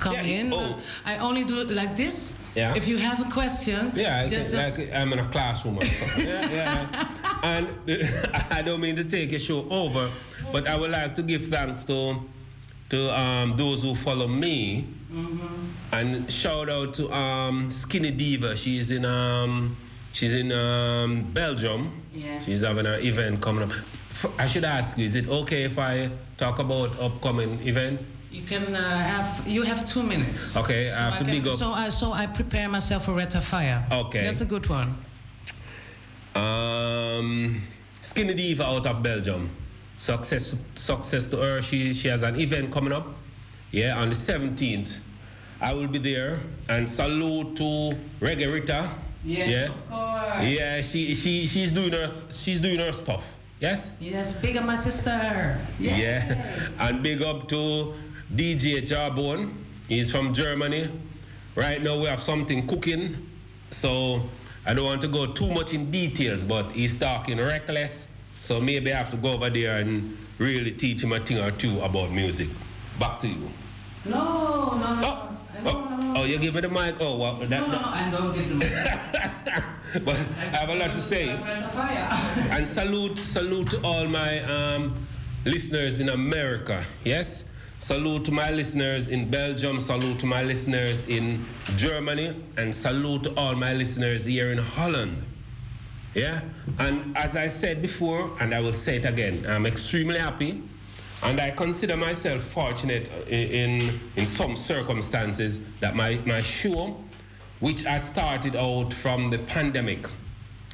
[0.00, 0.52] come Yeah, in.
[0.52, 0.78] oh.
[1.04, 2.34] I only do it like this.
[2.54, 2.74] Yeah.
[2.76, 5.78] If you have a question, Yeah, just, just like I'm in a classroom.
[6.18, 7.08] yeah, yeah.
[7.42, 7.66] And
[8.50, 10.08] I don't mean to take a show over,
[10.52, 12.16] but I would like to give thanks to
[12.94, 14.86] to um, those who follow me,
[15.92, 18.56] and shout out to um, Skinny Diva.
[18.56, 19.76] She's in um,
[20.12, 21.90] she's in um, Belgium.
[22.14, 22.46] Yes.
[22.46, 23.72] She's having an event coming up.
[24.38, 28.06] I should ask you: Is it okay if I talk about upcoming events?
[28.30, 30.56] you can uh, have you have two minutes.
[30.56, 31.54] Okay, I have to can- big up.
[31.54, 33.86] So I so I prepare myself for Retta Fire.
[33.90, 34.22] Okay.
[34.22, 34.94] That's a good one.
[36.34, 37.62] Um,
[38.00, 39.50] Skinny Diva out of Belgium.
[39.96, 41.62] Success, success to her.
[41.62, 43.06] She she has an event coming up.
[43.70, 44.98] Yeah, on the 17th.
[45.60, 46.40] I will be there.
[46.68, 48.90] And salute to Reggae Rita.
[49.24, 49.64] Yes, yeah.
[49.66, 50.46] of course.
[50.46, 53.36] Yeah, she she she's doing her she's doing her stuff.
[53.60, 53.92] Yes.
[54.00, 55.58] Yes, big up my sister.
[55.78, 56.20] Yeah.
[56.78, 57.94] And big up to
[58.34, 59.56] DJ Jawbone.
[59.88, 60.90] He's from Germany.
[61.54, 63.26] Right now we have something cooking.
[63.70, 64.22] So
[64.66, 68.08] I don't want to go too much in details, but he's talking reckless.
[68.44, 71.50] So maybe I have to go over there and really teach him a thing or
[71.50, 72.48] two about music.
[73.00, 73.48] Back to you.
[74.04, 75.02] No, no, no.
[75.02, 76.96] Oh, oh, oh, you give me the mic?
[77.00, 80.04] Oh, well, that, No, no, no, I don't give the mic.
[80.04, 81.30] but I have a lot to say.
[82.50, 84.94] and salute, salute to all my um,
[85.46, 86.84] listeners in America.
[87.02, 87.46] Yes,
[87.78, 89.80] salute to my listeners in Belgium.
[89.80, 95.22] Salute to my listeners in Germany, and salute to all my listeners here in Holland.
[96.14, 96.42] Yeah,
[96.78, 100.62] and as I said before, and I will say it again, I'm extremely happy,
[101.22, 107.04] and I consider myself fortunate in in, in some circumstances that my my show
[107.60, 110.06] which I started out from the pandemic.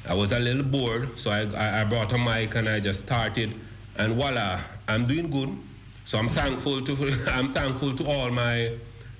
[0.09, 3.53] I was a little bored, so I, I, brought a mic and I just started,
[3.97, 5.55] and voila, I'm doing good.
[6.03, 6.93] So I'm thankful to
[7.27, 8.73] I'm thankful to all my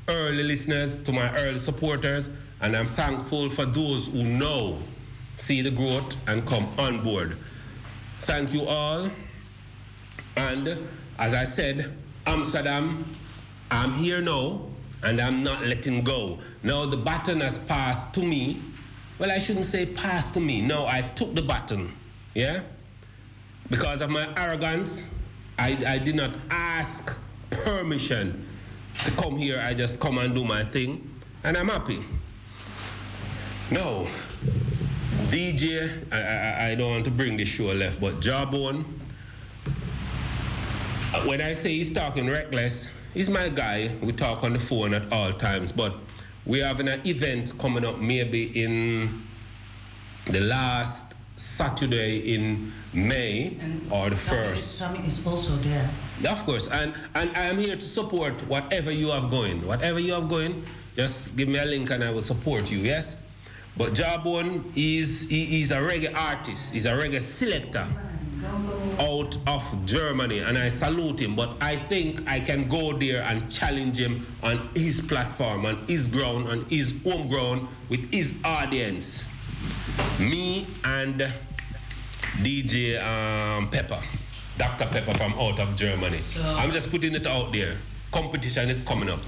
[0.10, 4.78] early listeners, to my early supporters, and I'm thankful for those who know,
[5.42, 7.36] see the growth, and come on board.
[8.22, 9.10] Thank you all.
[10.38, 10.78] And
[11.18, 13.06] as I said, Amsterdam,
[13.72, 14.62] I'm here now,
[15.04, 16.40] and I'm not letting go.
[16.64, 18.62] Now the baton has passed to me.
[19.18, 20.62] Well, I shouldn't say passed to me.
[20.62, 21.92] No, I took the baton.
[22.36, 22.62] Yeah?
[23.70, 25.04] Because of my arrogance,
[25.58, 27.18] I, I did not ask
[27.50, 28.46] permission
[29.06, 29.62] to come here.
[29.64, 31.10] I just come and do my thing,
[31.44, 32.04] and I'm happy.
[33.72, 34.08] No,
[35.32, 38.84] DJ, I, I, I don't want to bring this show left, but Jawbone,
[41.14, 43.96] uh, when I say he's talking reckless, he's my guy.
[44.02, 45.96] We talk on the phone at all times, but
[46.46, 49.24] we're having an event coming up maybe in
[50.26, 53.58] the last Saturday in May
[53.90, 54.80] or the first.
[54.80, 55.90] Tommy is also there.
[56.28, 59.66] Of course, and and I am here to support whatever you have going.
[59.66, 60.66] Whatever you have going,
[60.98, 62.80] just give me a link and I will support you.
[62.80, 63.22] Yes,
[63.78, 66.74] but Jawbone is he, he's a reggae artist.
[66.74, 67.88] He's a reggae selector
[69.00, 71.36] out of Germany, and I salute him.
[71.36, 76.08] But I think I can go there and challenge him on his platform, on his
[76.08, 79.26] ground, on his home ground with his audience.
[80.20, 81.22] Me and
[82.44, 84.00] DJ um, Pepper,
[84.58, 84.86] Dr.
[84.86, 86.18] Pepper from out of Germany.
[86.44, 87.78] I'm just putting it out there.
[88.12, 89.20] Competition is coming up.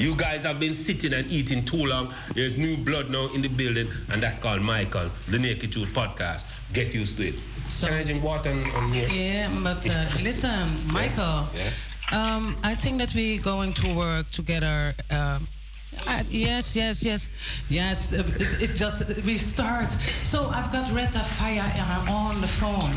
[0.00, 2.14] You guys have been sitting and eating too long.
[2.34, 6.46] There's new blood now in the building, and that's called Michael, the Naked Truth Podcast.
[6.72, 7.34] Get used to it.
[7.80, 9.06] Can I drink water on, on here?
[9.10, 11.46] Yeah, but uh, listen, Michael.
[11.54, 11.70] Yeah.
[12.12, 14.94] Um, I think that we're going to work together.
[15.10, 15.46] Um,
[16.06, 17.28] uh, yes, yes, yes,
[17.68, 18.12] yes.
[18.14, 19.90] uh, It's, it's just we start.
[20.22, 22.94] So I've got Retta Fire uh, on the phone.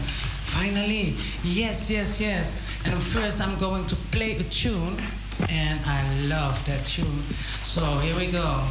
[0.55, 2.53] Finally, yes, yes, yes.
[2.85, 5.01] And first, I'm going to play a tune,
[5.49, 7.23] and I love that tune.
[7.61, 8.63] So here we go.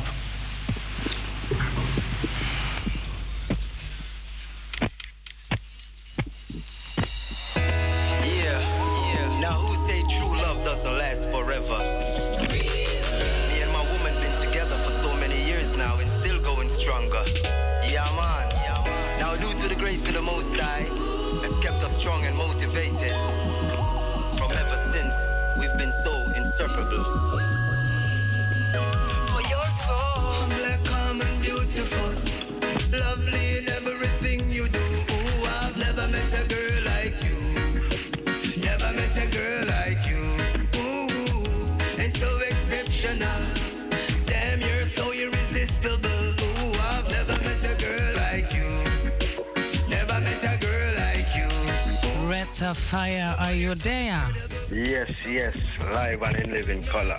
[52.70, 54.22] Fire, are you there?
[54.70, 55.56] Yes, yes,
[55.90, 57.18] live and in living color.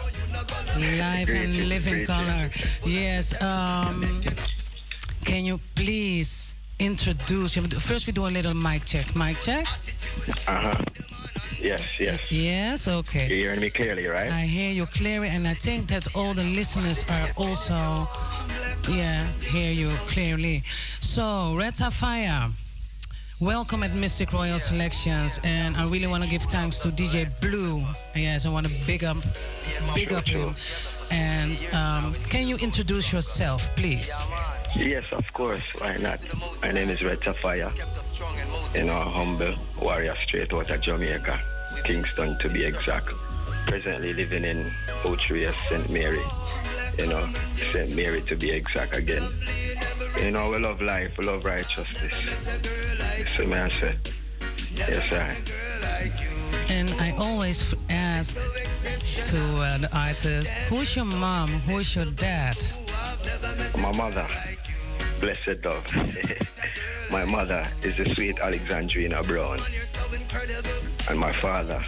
[0.80, 2.48] Live and living color.
[2.86, 3.34] Yes.
[3.42, 4.22] Um,
[5.26, 7.56] can you please introduce?
[7.56, 9.16] First, we do a little mic check.
[9.16, 9.68] Mic check.
[10.48, 10.76] Uh huh.
[11.60, 12.32] Yes, yes.
[12.32, 12.88] Yes.
[12.88, 13.28] Okay.
[13.28, 14.32] You hearing me clearly, right?
[14.32, 18.08] I hear you clearly, and I think that all the listeners are also,
[18.90, 20.64] yeah, hear you clearly.
[21.00, 22.52] So, Red Tafaya,
[23.40, 27.84] welcome at Mistic Royal Selections, and I really want to give thanks to DJ Blue.
[28.16, 29.18] Yes, I want to big up,
[29.96, 30.52] big up you.
[31.12, 34.12] And um, can you introduce yourself, please?
[34.76, 35.62] Yes, of course.
[35.80, 36.20] Why not?
[36.62, 37.72] My name is Red Fire.
[38.74, 41.38] You know, humble warrior straight out of Jamaica,
[41.84, 43.10] Kingston to be exact.
[43.68, 44.72] Presently living in
[45.06, 45.94] Outreach, St.
[45.94, 46.20] Mary.
[46.98, 47.96] You know, St.
[47.96, 49.24] Mary to be exact again.
[50.22, 52.14] You know, we love life, we love righteousness.
[53.36, 53.96] So, I say,
[54.76, 55.36] yes, I.
[56.70, 58.36] And I always ask
[59.30, 61.50] to uh, the artist, who's your mom?
[61.50, 62.56] Who's your dad?
[63.82, 64.28] My mother,
[65.20, 65.86] blessed dove.
[67.12, 69.60] My mother is the sweet Alexandrina Brown.
[71.10, 71.80] and my father,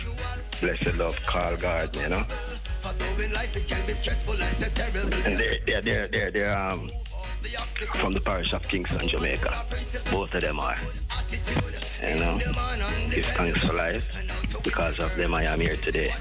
[0.62, 2.24] blessed love, Carl Garden, you know.
[5.26, 6.90] And they're, they're, they're, they're, they're um,
[7.96, 9.52] from the parish of Kingston, Jamaica.
[10.12, 10.76] Both of them are.
[12.08, 12.38] You know,
[13.12, 14.06] give thanks for life.
[14.64, 16.12] Because of them, I am here today.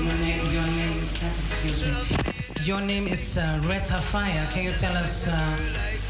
[0.00, 1.04] Your name, your name,
[1.62, 2.39] excuse me.
[2.70, 4.48] Your name is uh, Red Tafaya.
[4.52, 5.32] Can you tell us uh,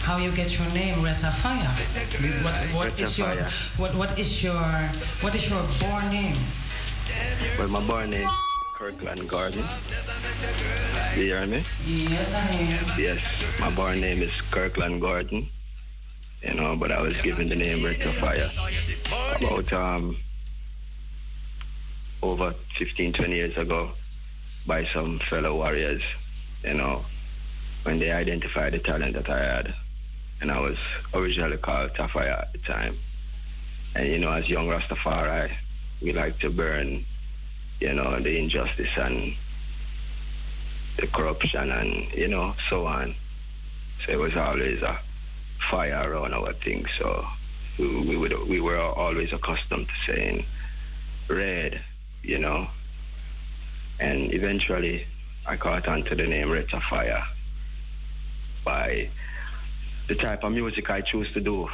[0.03, 1.65] how you get your name, Red Tafaya?
[2.45, 3.49] What, what Retta is your Fire.
[3.79, 4.61] what, what is your
[5.25, 6.37] what is your born name?
[7.59, 8.29] Well, my born name
[8.75, 9.65] Kirkland Garden.
[11.17, 11.65] You hear me?
[11.87, 13.01] Yes, I am.
[13.01, 13.25] Yes,
[13.59, 15.47] my born name is Kirkland Garden.
[16.43, 18.51] You know, but I was given the name Red Fire
[19.41, 20.15] about um
[22.23, 23.93] over 15, 20 years ago
[24.67, 26.03] by some fellow warriors,
[26.65, 27.05] you know,
[27.85, 29.75] when they identified the talent that I had.
[30.41, 30.79] And I was
[31.15, 32.95] originally called Tafaya at the time.
[33.95, 35.53] And you know, as young Rastafari,
[36.01, 37.05] we like to burn,
[37.81, 39.35] you know, the injustice and
[40.97, 43.15] the corruption and you know so on.
[44.05, 44.99] So it was always a
[45.59, 46.87] fire around our thing.
[46.99, 47.25] So
[47.79, 50.45] we, we would we were always accustomed to saying
[51.29, 51.81] red,
[52.23, 52.69] you know.
[53.99, 55.07] And eventually,
[55.51, 57.25] I caught on to the name Red Tafaya
[58.65, 59.09] by
[60.07, 61.69] the type of music I choose to do.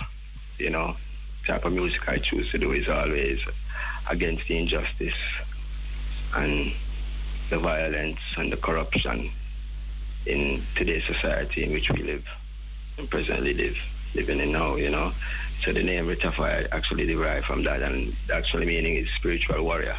[0.58, 0.96] You know,
[1.42, 3.46] The type of music I choose to do is always
[4.10, 5.20] against the injustice
[6.34, 6.72] and
[7.50, 9.28] the violence and the corruption
[10.24, 12.26] in today's society in which we live
[12.96, 13.76] and presently live,
[14.14, 15.12] living in now, you know.
[15.62, 19.96] So the name Red Tafaya actually derived from that and actually meaning is spiritual warrior.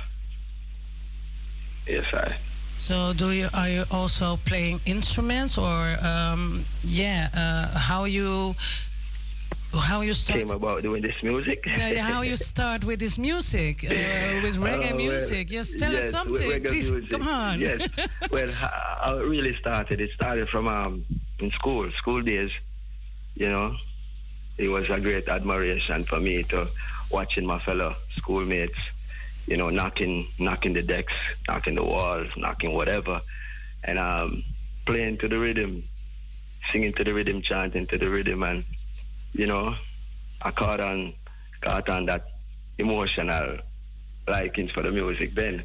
[1.85, 2.35] Yes, I.
[2.77, 7.27] So do you are you also playing instruments or um, yeah?
[7.35, 8.55] Uh, how you
[9.73, 10.39] how you start?
[10.39, 11.65] Came about doing this music.
[11.65, 13.89] Yeah, how you start with this music, uh,
[14.41, 15.47] with reggae Oh, well, music?
[15.49, 16.91] Just tell us something, please.
[16.91, 17.09] music.
[17.09, 17.59] Come on.
[17.59, 17.87] Yes.
[18.31, 21.03] well, how it really started, it started from um,
[21.39, 22.51] in school, school days.
[23.35, 23.75] You know,
[24.57, 26.67] it was a great admiration for me to
[27.11, 28.79] watching my fellow schoolmates,
[29.47, 31.13] you know, knocking, knocking the decks,
[31.47, 33.21] knocking the walls, knocking whatever,
[33.83, 34.43] and um,
[34.85, 35.83] playing to the rhythm,
[36.71, 38.63] singing to the rhythm, chanting to the rhythm, and
[39.33, 39.73] you know,
[40.41, 41.13] I caught on,
[41.61, 42.23] caught on that
[42.77, 43.57] emotional
[44.27, 45.63] likings for the music then.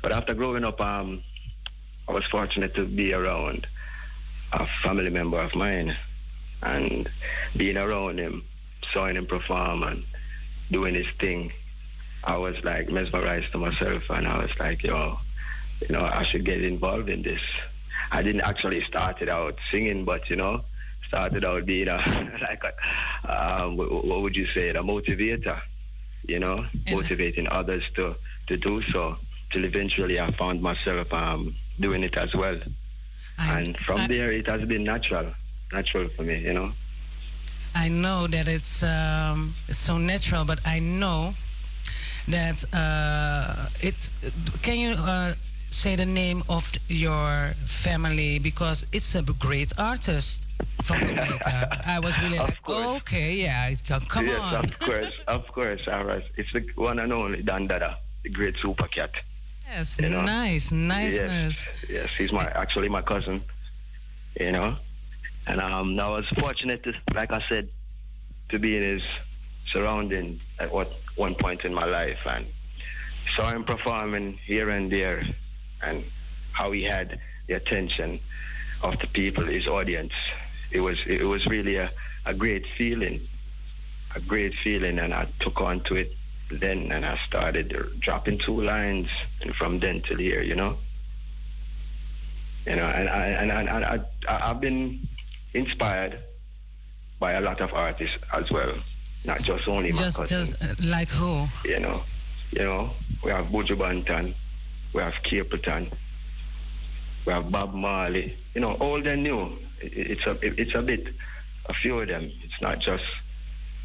[0.00, 1.22] But after growing up, um,
[2.08, 3.66] I was fortunate to be around
[4.52, 5.96] a family member of mine
[6.62, 7.08] and
[7.56, 8.44] being around him,
[8.92, 10.04] seeing him perform and
[10.70, 11.52] doing his thing.
[12.26, 15.18] I was like mesmerized to myself and I was like, yo,
[15.82, 17.42] you know, I should get involved in this.
[18.10, 20.60] I didn't actually start it out singing, but you know,
[21.06, 21.96] started out being a
[22.40, 25.60] like a, um, what would you say, a motivator,
[26.26, 28.14] you know, motivating others to
[28.46, 29.16] to do so.
[29.50, 32.58] Till eventually, I found myself um, doing it as well,
[33.38, 35.26] and from there, it has been natural,
[35.72, 36.72] natural for me, you know.
[37.74, 41.34] I know that it's um, it's so natural, but I know
[42.28, 44.10] that uh, it.
[44.62, 45.32] Can you uh,
[45.70, 50.46] say the name of your family because it's a great artist
[50.82, 51.82] from Jamaica?
[51.86, 53.74] I was really like, okay, yeah,
[54.08, 54.64] come yes, on.
[54.64, 55.88] of course, of course.
[55.88, 59.10] All right, it's the one and only Don Dada, the great super cat.
[59.68, 60.22] Yes, You know?
[60.24, 61.68] nice, niceness.
[61.82, 63.40] Yes, yes, he's my actually my cousin.
[64.38, 64.76] You know,
[65.46, 67.68] and um, I was fortunate to, like I said,
[68.48, 69.04] to be in his
[69.66, 72.46] surrounding at what one point in my life, and
[73.36, 75.22] saw him performing here and there,
[75.82, 76.04] and
[76.52, 78.20] how he had the attention
[78.82, 80.12] of the people, his audience.
[80.70, 81.90] It was it was really a,
[82.26, 83.20] a great feeling,
[84.16, 86.12] a great feeling, and I took on to it
[86.50, 89.08] then, and I started dropping two lines,
[89.42, 90.76] and from then till here, you know.
[92.66, 93.98] You know, and I and, and, and I,
[94.28, 95.00] I I've been
[95.52, 96.18] inspired
[97.20, 98.74] by a lot of artists as well,
[99.24, 100.38] not just only my Just, cousin.
[100.38, 101.46] just uh, like who?
[101.64, 102.02] You know,
[102.52, 102.90] you know,
[103.24, 104.34] we have Buju Banton,
[104.92, 105.92] we have Capleton,
[107.26, 108.36] we have Bob Marley.
[108.54, 109.50] You know, old and new.
[109.80, 111.08] It's a it's a bit,
[111.68, 112.30] a few of them.
[112.42, 113.04] It's not just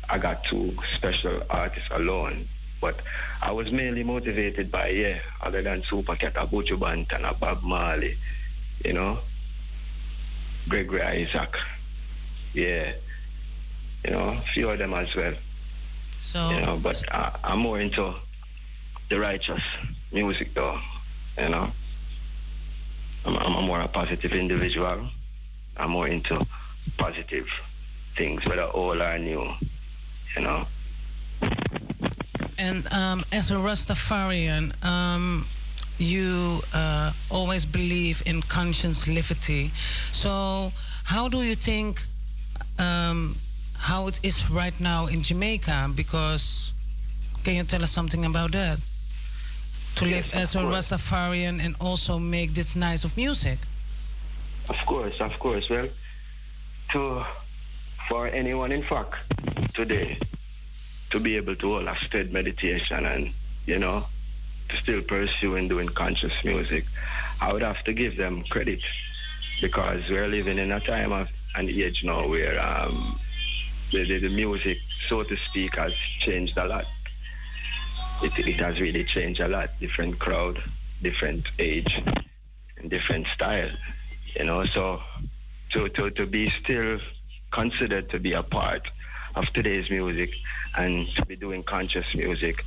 [0.10, 2.46] I got two special artists alone,
[2.82, 3.02] but
[3.42, 7.64] I was mainly motivated by yeah, other than Super Cat, a Buju Banton, a Bob
[7.64, 8.14] Marley,
[8.86, 9.18] you know,
[10.68, 11.58] Gregory Isaac,
[12.54, 12.92] yeah,
[14.06, 15.34] you know, a few of them as well.
[16.20, 18.14] So you know, but I, I'm more into
[19.10, 19.62] the righteous
[20.12, 20.78] music, though.
[21.38, 21.70] You know,
[23.26, 25.08] I'm, I'm a more a positive individual.
[25.78, 26.46] I'm more into
[26.98, 27.48] positive
[28.16, 29.54] things, whether old or new.
[30.36, 30.68] you know.
[32.58, 35.46] And um, as a Rastafarian, um,
[35.98, 39.72] you uh, always believe in conscience liberty.
[40.12, 40.72] So,
[41.06, 42.02] how do you think
[42.78, 43.36] um,
[43.80, 45.90] how it is right now in Jamaica?
[45.96, 46.74] Because
[47.44, 48.80] can you tell us something about that?
[49.96, 53.58] To live as a Rastafarian and also make this nice of music.
[54.70, 55.70] Of course, of course.
[55.70, 55.88] Well,
[56.92, 57.24] to
[58.08, 59.16] for anyone in fact
[59.74, 60.18] today
[61.12, 63.32] to be able to hold a steady meditation and
[63.66, 64.06] you know
[64.70, 66.86] to still pursue and doing conscious music,
[67.42, 68.82] I would have to give them credit
[69.62, 73.20] because we're living in a time of an age now where um,
[73.92, 74.78] the, the, the music,
[75.08, 76.86] so to speak, has changed a lot.
[78.22, 79.70] It, it has really changed a lot.
[79.80, 80.62] Different crowd,
[81.02, 82.02] different age,
[82.78, 83.70] and different style.
[84.36, 85.02] You know, so
[85.72, 87.00] to, to, to be still
[87.52, 88.88] considered to be a part
[89.36, 90.34] of today's music
[90.78, 92.64] and to be doing conscious music,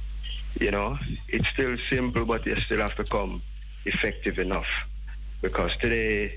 [0.61, 3.43] you know, it's still simple, but you still have to come
[3.85, 4.89] effective enough.
[5.41, 6.33] Because today,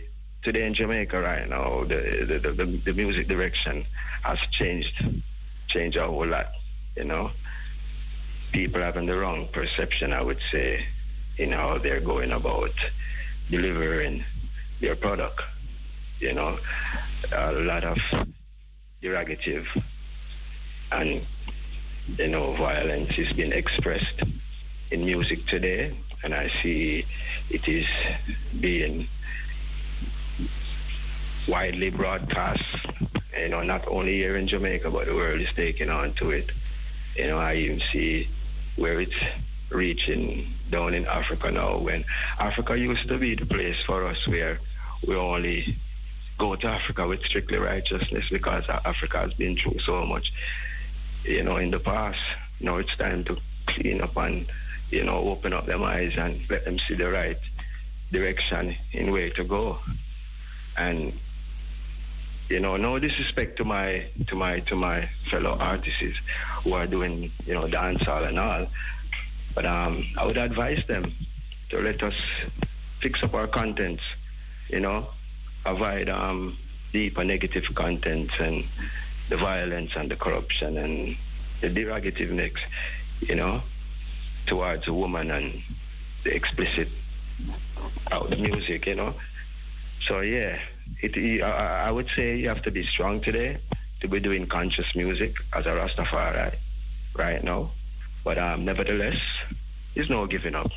[0.46, 3.84] today in Jamaica right now, the, the, the, the music direction
[4.22, 5.04] has changed,
[5.68, 6.46] changed a whole lot,
[6.96, 7.32] you know.
[8.52, 10.86] People having the wrong perception, I would say,
[11.40, 12.70] in how they're going about
[13.50, 14.24] delivering
[14.82, 15.42] their product,
[16.20, 16.60] you know.
[17.36, 17.98] A lot of
[19.02, 19.66] derogative
[20.92, 21.26] and
[22.20, 24.22] you know violence is being expressed
[24.92, 25.92] in music today
[26.24, 27.04] and I see
[27.50, 27.88] it is
[28.62, 29.08] being
[31.48, 32.64] widely broadcast
[33.40, 36.52] you know not only here in Jamaica but the world is taking on to it
[37.16, 38.28] you know I even see
[38.76, 39.16] where it's
[39.70, 42.04] reaching down in Africa now when
[42.40, 44.60] Africa used to be the place for us where
[45.08, 45.76] we only
[46.38, 50.34] go to Africa with strictly righteousness because Africa has been through so much,
[51.24, 52.20] you know, in the past.
[52.60, 54.46] Now it's time to clean up and,
[54.92, 57.38] you know, open up their eyes and let them see the right
[58.12, 59.80] direction in way to go.
[60.78, 61.14] And
[62.50, 66.20] you know, no disrespect to my to my to my fellow artists
[66.64, 68.68] who are doing, you know, dancehall and all.
[69.56, 71.12] But um, I would advise them
[71.70, 72.16] to let us
[73.00, 74.04] fix up our contents,
[74.70, 75.08] you know,
[75.66, 76.58] avoid um,
[76.94, 78.64] and negative contents and
[79.30, 81.18] the violence and the corruption and
[81.62, 82.58] the derogativeness,
[83.22, 83.62] you know,
[84.46, 85.62] towards a woman and
[86.24, 86.90] the explicit
[88.12, 89.14] out music, you know.
[90.02, 90.60] So yeah,
[91.02, 93.57] it, I, would say you have to be strong today
[94.02, 96.56] to be doing conscious music as a Rastafari
[97.18, 97.70] right now.
[98.24, 99.20] But um, nevertheless,
[99.94, 100.72] there's no giving up.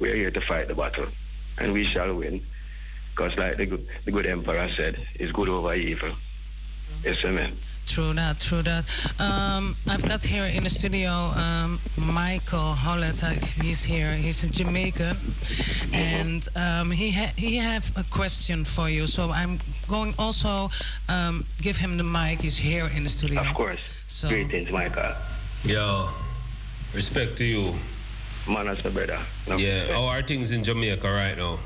[0.00, 1.06] We're here to fight the battle,
[1.58, 2.42] and we shall win.
[3.10, 6.10] Because like the good, the good emperor said, it's good over evil.
[7.04, 7.52] Yes, amen.
[7.86, 8.84] True that, true that.
[9.18, 13.20] Um, I've got here in the studio um, Michael Hollett.
[13.60, 14.14] He's here.
[14.14, 15.16] He's in Jamaica,
[15.92, 19.06] and um, he ha- he have a question for you.
[19.06, 20.70] So I'm going also
[21.08, 22.40] um, give him the mic.
[22.40, 23.40] He's here in the studio.
[23.40, 23.80] Of course.
[24.06, 24.28] So.
[24.28, 25.12] Greetings, Michael.
[25.64, 26.08] Yo,
[26.94, 27.74] respect to you.
[28.48, 29.18] Man, that's my brother.
[29.48, 31.58] No, Yeah, how are things in Jamaica right now?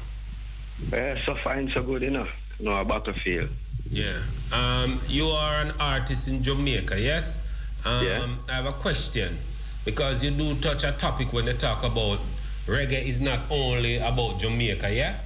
[0.93, 2.27] Yeah, so fine, so good, you know.
[2.61, 3.49] No, a battlefield.
[3.91, 4.19] Yeah.
[4.53, 7.39] Um, you are an artist in Jamaica, yes?
[7.85, 8.27] Um, Yeah.
[8.49, 9.39] I have a question
[9.85, 12.19] because you do touch a topic when they talk about
[12.67, 15.17] reggae is not only about Jamaica, yeah?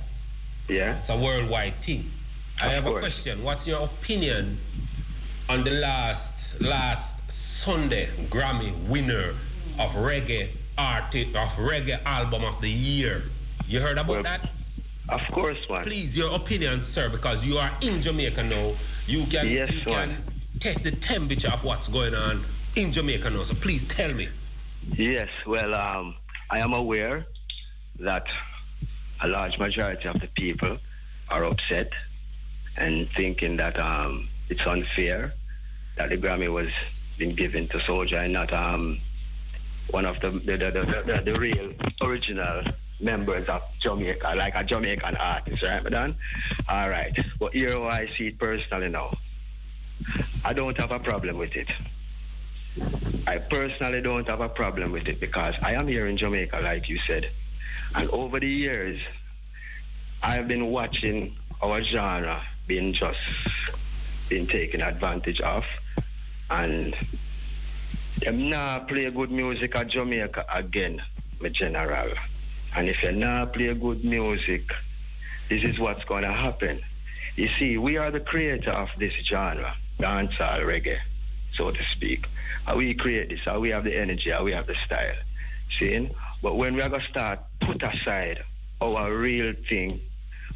[0.69, 0.99] Yeah.
[0.99, 2.11] It's a worldwide thing.
[2.61, 3.43] Of I have a question.
[3.43, 4.59] What's your opinion
[5.49, 9.35] on the last last Sunday Grammy winner
[9.78, 13.23] of reggae artist of reggae album of the year?
[13.66, 14.51] You heard about that?
[15.11, 15.82] Of course, man.
[15.85, 18.73] Please, your opinion, sir, because you are in Jamaica now.
[19.07, 20.16] You can Yes, you can
[20.61, 22.45] test the temperature of what's going on
[22.77, 23.43] in Jamaica now.
[23.43, 24.28] So please tell me.
[24.95, 26.15] Yes, well, um,
[26.51, 27.27] I am aware
[27.99, 28.27] that
[29.20, 30.78] a large majority of the people
[31.28, 31.93] are upset
[32.77, 35.35] and thinking that um, it's unfair
[35.97, 36.70] that the Grammy was
[37.19, 38.99] being given to SOJA and not um,
[39.91, 42.62] one of the the, the, the, the, the real original
[43.01, 46.14] members of Jamaica, like a Jamaican artist, right, madam?
[46.68, 47.16] All right.
[47.39, 49.12] But here I see it personally now.
[50.44, 51.68] I don't have a problem with it.
[53.27, 56.89] I personally don't have a problem with it because I am here in Jamaica, like
[56.89, 57.28] you said.
[57.94, 59.01] And over the years,
[60.22, 63.18] I've been watching our genre being just
[64.28, 65.66] being taken advantage of.
[66.51, 66.94] And
[68.20, 71.02] them not play good music at Jamaica again,
[71.40, 72.09] my general.
[72.76, 74.62] And if you're not play good music,
[75.48, 76.80] this is what's going to happen.
[77.36, 80.98] You see, we are the creator of this genre, dancehall reggae.
[81.52, 82.26] so to speak.
[82.66, 85.14] How we create this, how we have the energy, how we have the style.
[85.76, 86.10] Seeing?
[86.42, 88.42] But when we are gonna start put aside
[88.80, 90.01] our real thing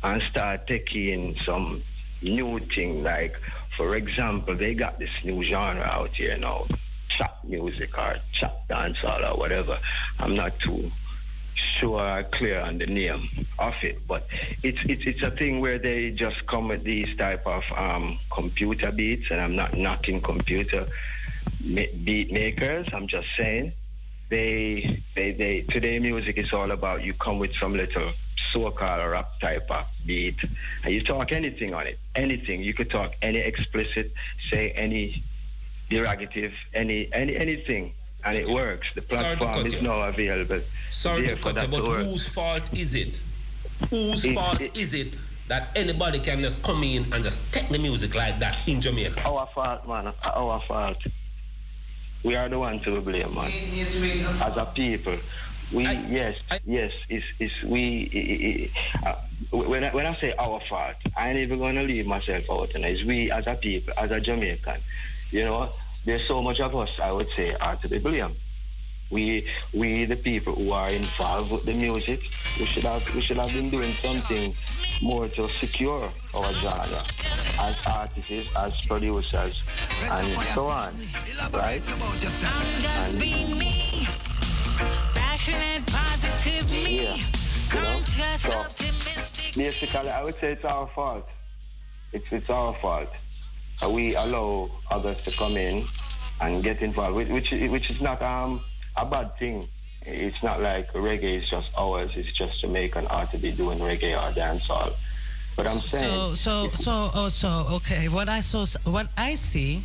[0.03, 1.83] and start taking some
[2.23, 3.37] new thing, like
[3.77, 6.65] for example, they got this new genre out here now,
[7.09, 9.77] chat music or chat dancehall or whatever.
[10.21, 10.91] I'm not too
[11.79, 13.29] sure clear on the name
[13.59, 14.27] of it, but
[14.63, 18.93] it's it's it's a thing where they just come with these type of um, computer
[18.93, 20.87] beats, and I'm not knocking computer
[22.05, 22.87] beat makers.
[22.93, 23.73] I'm just saying
[24.29, 28.11] they they they today music is all about you come with some little
[28.53, 30.37] so-called rap type of beat
[30.83, 34.11] and you talk anything on it anything you could talk any explicit
[34.51, 35.23] say any
[35.91, 37.93] derogative any any anything
[38.25, 39.83] and it works the platform is you.
[39.83, 40.61] now available
[40.91, 42.05] Sorry to Therefore, cut you, that's but the work.
[42.07, 43.21] whose fault is it?
[43.91, 45.15] Whose It- fault is it
[45.49, 49.21] that anybody can just come in and just take the music like that in Jamaica?
[49.27, 50.13] Our fault, man.
[50.25, 51.03] Our fault.
[52.23, 53.53] We are the ones to blame, man.
[53.81, 55.17] As a people,
[55.73, 58.71] we yes, yes, it's it's we.
[59.05, 59.17] i- i- uh,
[59.51, 62.75] when I, when I say our fault, I ain't even gonna leave myself out.
[62.75, 64.81] And it's we as a people, as a Jamaican.
[65.31, 65.69] You know,
[66.05, 66.99] there's so much of us.
[67.01, 68.37] I would say are to be blamed.
[69.11, 72.21] We we the people who are involved with the music.
[72.59, 74.55] We should have we should have been doing something
[75.03, 77.03] more to secure our genre
[77.61, 79.69] as artists, as producers,
[80.11, 80.95] and so on.
[81.53, 81.83] Right?
[86.71, 87.17] Yeah.
[87.73, 88.03] You know?
[88.39, 88.67] So
[89.57, 91.29] basically, I would say it's our fault.
[92.13, 93.09] It's it's our fault.
[93.89, 95.85] We allow others to come in
[96.41, 98.61] and get involved, which which, is- not um
[98.97, 99.69] a bad thing.
[100.07, 102.17] It's not like reggae is just ours.
[102.17, 104.93] It's just Jamaican art to be doing reggae or dancehall.
[105.57, 108.09] But I'm saying, So, so, so, oh, so, okay.
[108.09, 109.83] What I saw, what I see,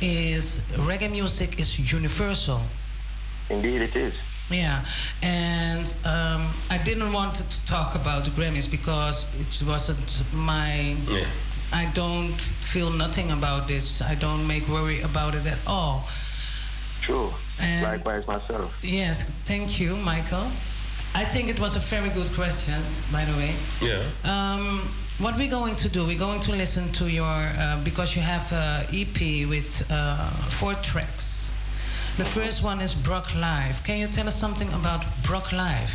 [0.00, 2.60] is reggae music is universal.
[3.48, 4.14] indeed, it is.
[4.50, 4.84] Yeah,
[5.22, 10.96] and um, I didn't want to talk about the Grammys because it wasn't my.
[11.72, 12.40] I don't
[12.72, 14.02] feel nothing about this.
[14.02, 16.08] I don't make worry about it at all.
[17.02, 17.32] True.
[17.60, 18.78] And- Likewise, myself.
[18.82, 20.46] Yes, thank you, Michael.
[21.14, 22.80] I think it was a very good question,
[23.12, 23.54] by the way.
[23.82, 24.02] Yeah.
[24.24, 24.80] Um,
[25.18, 28.52] what we're going to do, we're going to listen to your, uh, because you have
[28.52, 30.16] an EP with uh,
[30.48, 31.52] four tracks.
[32.16, 33.82] The first one is Brock Live.
[33.84, 35.94] Can you tell us something about Brock Live?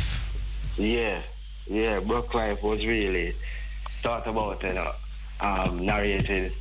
[0.76, 1.22] Yeah,
[1.66, 2.00] yeah.
[2.00, 3.34] Brock Life was really
[4.02, 4.92] thought about, you know,
[5.40, 6.52] um, narrated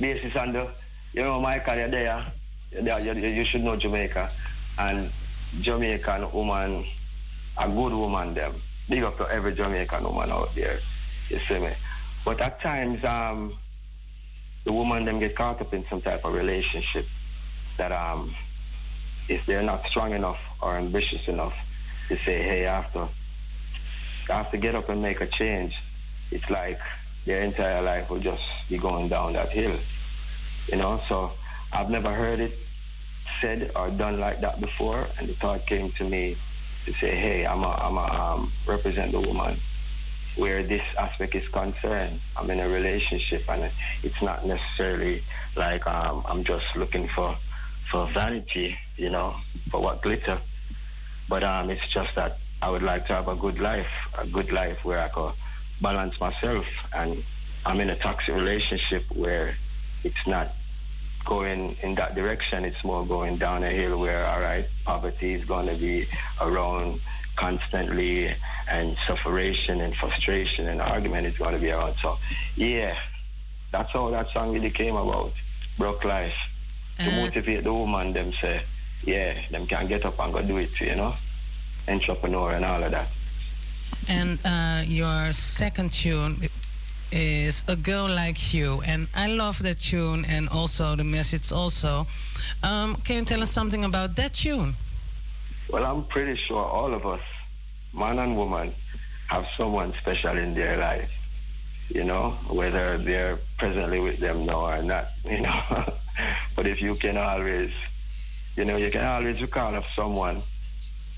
[0.00, 0.68] basis the,
[1.12, 2.24] you know, Michael, you're there.
[2.70, 3.14] You're there.
[3.14, 4.30] You, you should know Jamaica,
[4.78, 5.10] and
[5.60, 6.84] Jamaican woman,
[7.60, 8.52] a good woman, them.
[8.88, 10.78] Big up to every Jamaican woman out there.
[11.28, 11.70] You see me?
[12.24, 13.54] But at times, um,
[14.64, 17.06] the woman them get caught up in some type of relationship
[17.76, 18.34] that um,
[19.28, 21.54] if they're not strong enough or ambitious enough
[22.08, 23.08] to say, hey, I have to,
[24.32, 25.80] I have to get up and make a change,
[26.30, 26.80] it's like
[27.28, 29.76] their entire life will just be going down that hill.
[30.72, 31.30] You know, so
[31.74, 32.52] I've never heard it
[33.38, 36.36] said or done like that before, and the thought came to me
[36.86, 39.54] to say, hey, I'm a, I'm a um, represent the woman
[40.36, 42.18] where this aspect is concerned.
[42.34, 43.70] I'm in a relationship, and
[44.02, 45.22] it's not necessarily
[45.54, 47.36] like um, I'm just looking for
[47.90, 49.36] for vanity, you know,
[49.70, 50.38] for what glitter.
[51.28, 54.50] But um, it's just that I would like to have a good life, a good
[54.50, 55.32] life where I could
[55.80, 56.66] balance myself.
[56.94, 57.22] And
[57.66, 59.54] I'm in a toxic relationship where
[60.04, 60.48] it's not
[61.24, 62.64] going in that direction.
[62.64, 66.06] It's more going down a hill where, all right, poverty is going to be
[66.40, 67.00] around
[67.36, 68.30] constantly
[68.70, 71.94] and sufferation and frustration and argument is going to be around.
[71.94, 72.18] So,
[72.56, 72.96] yeah,
[73.70, 75.32] that's how that song really came about.
[75.76, 76.36] Broke life.
[76.98, 78.60] To Uh, motivate the woman, them say,
[79.04, 81.14] yeah, them can get up and go do it, you know?
[81.86, 83.06] Entrepreneur and all of that.
[84.08, 86.36] And uh, your second tune
[87.12, 88.80] is A Girl Like You.
[88.86, 92.06] And I love that tune and also the message also.
[92.62, 94.74] Um, can you tell us something about that tune?
[95.70, 97.20] Well, I'm pretty sure all of us,
[97.92, 98.72] man and woman,
[99.28, 101.12] have someone special in their life,
[101.94, 105.60] you know, whether they're presently with them now or not, you know.
[106.56, 107.72] but if you can always,
[108.56, 110.40] you know, you can always recall of someone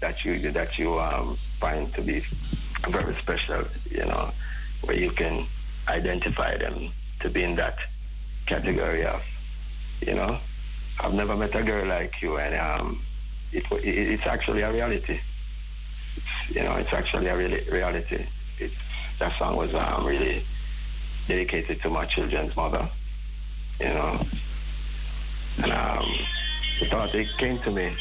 [0.01, 2.25] that you that you um, find to be
[2.89, 4.31] very special, you know,
[4.85, 5.45] where you can
[5.89, 6.89] identify them
[7.21, 7.77] to be in that
[8.47, 9.23] category of,
[10.07, 10.39] you know,
[11.03, 13.01] I've never met a girl like you, and um,
[13.53, 15.19] it, it, it's actually a reality.
[15.19, 18.27] It's, you know, it's actually a really reality.
[18.59, 18.75] It's,
[19.19, 20.43] that song was um, really
[21.29, 22.89] dedicated to my children's mother.
[23.79, 24.21] You know,
[25.63, 26.07] And um,
[26.79, 27.95] the thought it came to me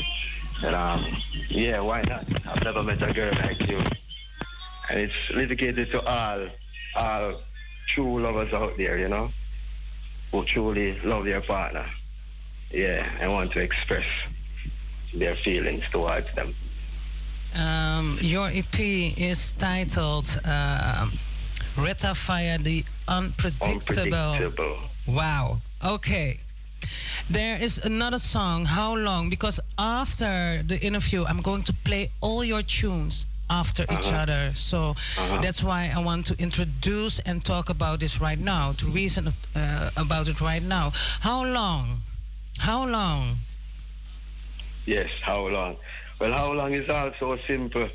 [0.62, 1.06] that um,
[1.50, 2.26] yeah, why not?
[2.48, 3.80] I've never met a girl like you.
[4.90, 6.48] And it's dedicated to all,
[6.96, 7.34] all
[7.88, 9.30] true lovers out there, you know,
[10.32, 11.86] who truly love their partner.
[12.72, 14.06] Yeah, and want to express
[15.14, 16.54] their feelings towards them.
[17.56, 21.10] Um, your EP is titled uh,
[21.78, 24.14] Red Tafaya the Unpredictable.
[24.14, 24.78] Unpredictable.
[25.08, 25.58] Wow.
[25.84, 26.40] Okay.
[27.30, 28.66] There is another song.
[28.66, 29.30] How long?
[29.30, 34.22] Because after the interview, I'm going to play all your tunes after each Uh-huh.
[34.24, 34.52] other.
[34.56, 35.42] So Uh-huh.
[35.42, 39.90] that's why I want to introduce and talk about this right now, to reason uh,
[39.98, 40.92] about it right now.
[41.22, 42.02] How long?
[42.60, 43.40] How long?
[44.86, 45.78] Yes, how long?
[46.20, 47.88] Well, how long is also simple.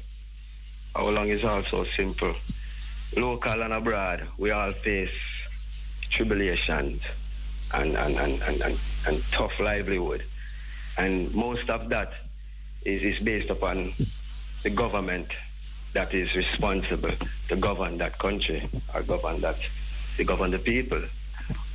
[0.95, 2.35] How long is also simple.
[3.17, 5.11] Local and abroad, we all face
[6.11, 7.03] tribulations
[7.73, 10.23] and, and, and, and, and, and tough livelihood.
[10.97, 12.13] And most of that
[12.85, 13.93] is, is based upon
[14.63, 15.29] the government
[15.95, 17.13] that is responsible
[17.49, 19.57] to govern that country or govern that
[20.17, 21.01] to govern the people.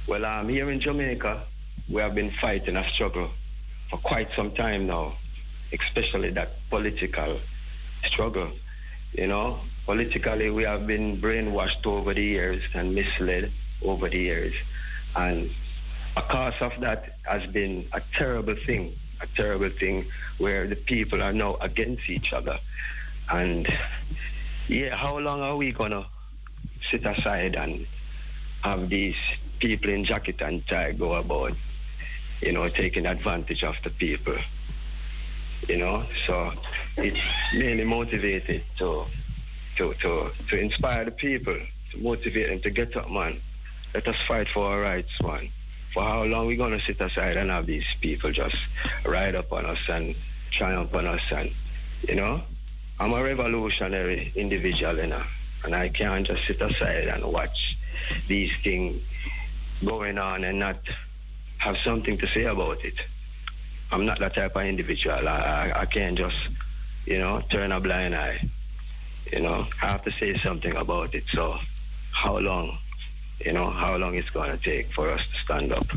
[0.07, 1.41] Well, um, here in Jamaica,
[1.89, 3.29] we have been fighting a struggle
[3.89, 5.13] for quite some time now,
[5.73, 7.39] especially that political
[8.05, 8.49] struggle.
[9.13, 13.51] You know, politically, we have been brainwashed over the years and misled
[13.83, 14.53] over the years.
[15.15, 15.49] And
[16.15, 20.05] a cause of that has been a terrible thing, a terrible thing
[20.37, 22.57] where the people are now against each other.
[23.31, 23.67] And
[24.67, 26.05] yeah, how long are we to
[26.89, 27.85] sit aside and
[28.63, 29.17] have these
[29.59, 31.53] people in jacket and tie go about,
[32.41, 34.35] you know, taking advantage of the people?
[35.67, 36.51] You know, so
[36.97, 37.19] it's
[37.53, 39.05] mainly motivated to
[39.77, 41.57] to to to inspire the people,
[41.91, 43.37] to motivate them to get up, man.
[43.93, 45.49] Let us fight for our rights, man.
[45.93, 48.57] For how long we gonna sit aside and have these people just
[49.05, 50.15] ride up on us and
[50.51, 51.51] triumph on us and
[52.07, 52.41] you know?
[52.99, 55.21] I'm a revolutionary individual, you know,
[55.63, 57.77] and I can't just sit aside and watch
[58.27, 59.01] these things
[59.85, 60.77] going on and not
[61.59, 62.95] have something to say about it.
[63.91, 65.27] I'm not that type of individual.
[65.27, 66.49] I, I, I can't just,
[67.05, 68.39] you know, turn a blind eye.
[69.31, 71.23] You know, I have to say something about it.
[71.31, 71.57] So,
[72.11, 72.77] how long,
[73.45, 75.89] you know, how long it's going to take for us to stand up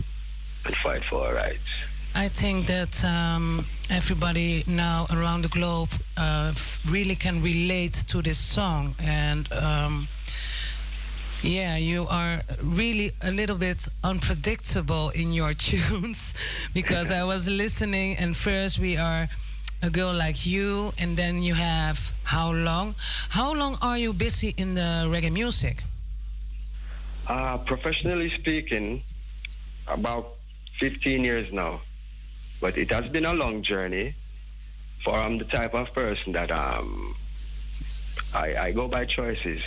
[0.64, 1.68] and fight for our rights?
[2.14, 6.52] I think that um, everybody now around the globe uh,
[6.89, 8.94] really can relate to this song.
[9.02, 10.09] And um,
[11.43, 16.34] yeah, you are really a little bit unpredictable in your tunes
[16.74, 19.28] because I was listening, and first we are
[19.82, 22.94] a girl like you, and then you have How Long?
[23.30, 25.82] How long are you busy in the reggae music?
[27.26, 29.02] Uh, professionally speaking,
[29.89, 30.34] about
[30.78, 31.80] 15 years now.
[32.62, 34.14] But it has been a long journey
[35.01, 37.12] for I'm the type of person that um,
[38.32, 39.60] I, I go by choices.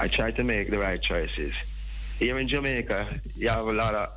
[0.00, 1.54] I try to make the right choices.
[2.18, 4.10] Here in Jamaica, you have a lot of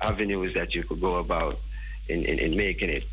[0.00, 1.58] avenues that you could go about
[2.08, 3.04] in, in, in making it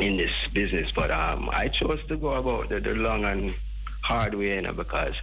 [0.00, 0.90] in this business.
[0.90, 3.54] But um, I chose to go about the, the long and
[4.02, 5.14] hard way you know, because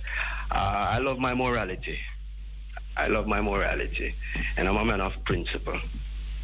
[0.49, 1.99] uh, I love my morality.
[2.95, 4.15] I love my morality,
[4.55, 5.77] and I'm a man of principle.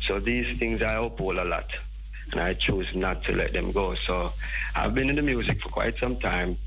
[0.06, 1.70] So these things I uphold a lot,
[2.32, 3.96] and I choose not to let them go.
[3.96, 4.34] So
[4.76, 6.58] I've been in the music for quite some time,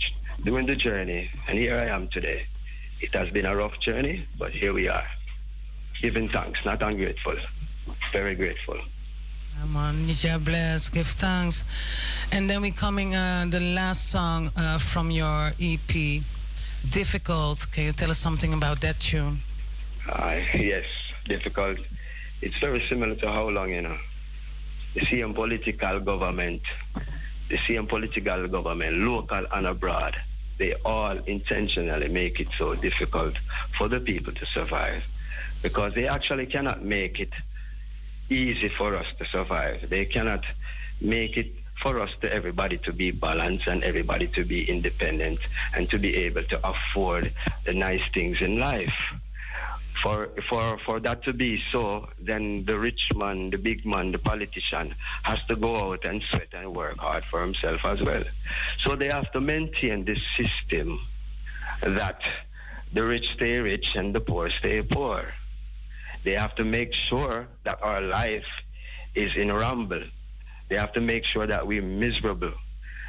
[0.43, 2.47] doing the journey, and here I am today.
[3.01, 5.07] It has been a rough journey, but here we are.
[6.01, 7.37] Giving thanks, not ungrateful.
[8.11, 8.79] Very grateful.
[9.61, 11.65] Come on, Nija bless, give thanks.
[12.33, 16.23] And then we coming uh, the last song uh, from your EP,
[16.91, 17.67] Difficult.
[17.73, 19.41] Can you tell us something about that tune?
[20.09, 20.85] Uh, yes,
[21.25, 21.79] difficult.
[22.43, 23.97] It's very similar to how long, you know.
[24.95, 26.63] The same political government,
[27.49, 30.17] the same political government, local and abroad,
[30.59, 33.37] they all intentionally make it so difficult
[33.77, 35.07] for the people to survive
[35.63, 37.33] because they actually cannot make it
[38.31, 39.89] easy for us to survive.
[39.89, 40.45] They cannot
[41.01, 45.39] make it for us to everybody to be balanced and everybody to be independent
[45.77, 47.33] and to be able to afford
[47.65, 49.15] the nice things in life
[50.03, 54.19] for for for that to be so, then the rich man, the big man, the
[54.19, 58.23] politician has to go out and sweat and work hard for himself as well.
[58.79, 61.01] So they have to maintain this system
[61.81, 62.21] that
[62.93, 65.35] the rich stay rich and the poor stay poor.
[66.25, 68.47] They have to make sure that our life
[69.15, 70.03] is in rumble.
[70.69, 72.53] They have to make sure that we're miserable.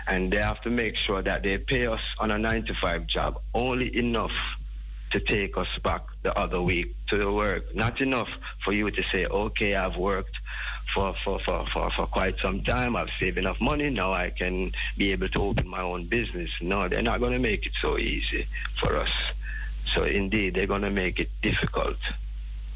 [0.07, 3.07] And they have to make sure that they pay us on a nine to five
[3.07, 4.31] job only enough
[5.11, 7.73] to take us back the other week to the work.
[7.75, 8.29] Not enough
[8.63, 10.37] for you to say, okay, I've worked
[10.93, 12.95] for, for, for, for, for quite some time.
[12.95, 13.89] I've saved enough money.
[13.89, 16.51] Now I can be able to open my own business.
[16.61, 19.11] No, they're not going to make it so easy for us.
[19.93, 21.97] So indeed, they're going to make it difficult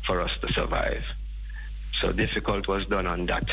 [0.04, 1.06] for us to survive.
[1.94, 3.50] So difficult was done on that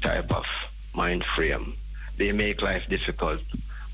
[0.00, 0.46] type of
[0.94, 1.74] mind frame.
[2.16, 3.40] They make life difficult,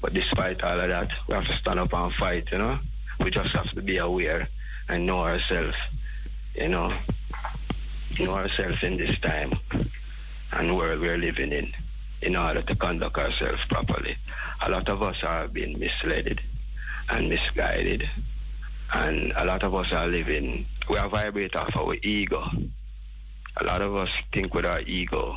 [0.03, 2.79] but despite all of that, we have to stand up and fight, you know?
[3.23, 4.49] We just have to be aware
[4.89, 5.77] and know ourselves,
[6.55, 6.93] you know?
[8.21, 9.53] Know ourselves in this time
[10.53, 11.73] and world we're living in
[12.23, 14.17] in order to conduct ourselves properly.
[14.65, 16.41] A lot of us are being misled
[17.11, 18.09] and misguided.
[18.95, 22.49] And a lot of us are living, we are vibrate off our ego.
[23.59, 25.37] A lot of us think with our ego,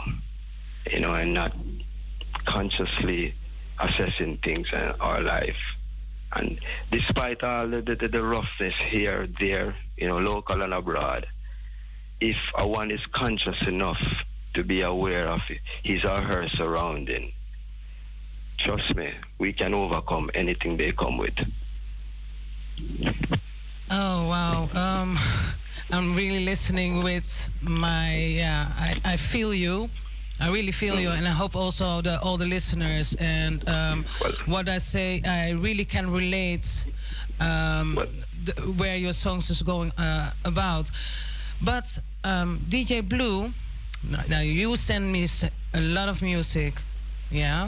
[0.91, 1.53] you know, and not
[2.45, 3.33] consciously
[3.79, 5.78] assessing things in our life.
[6.35, 6.59] And
[6.91, 11.25] despite all the, the, the roughness here, there, you know, local and abroad,
[12.21, 15.41] if a one is conscious enough to be aware of
[15.83, 17.31] his or her surrounding,
[18.57, 21.37] trust me, we can overcome anything they come with.
[23.91, 24.69] Oh wow.
[24.75, 25.17] Um,
[25.91, 28.67] I'm really listening with my yeah.
[28.77, 29.89] I, I feel you.
[30.41, 34.05] I really feel you, and I hope also the all the listeners and um,
[34.45, 35.21] what I say.
[35.25, 36.85] I really can relate
[37.39, 37.95] um,
[38.45, 40.91] the, where your songs is going uh, about.
[41.61, 43.51] But um, DJ Blue,
[44.29, 45.27] now- you send me
[45.73, 46.73] a lot of music,
[47.31, 47.67] yeah.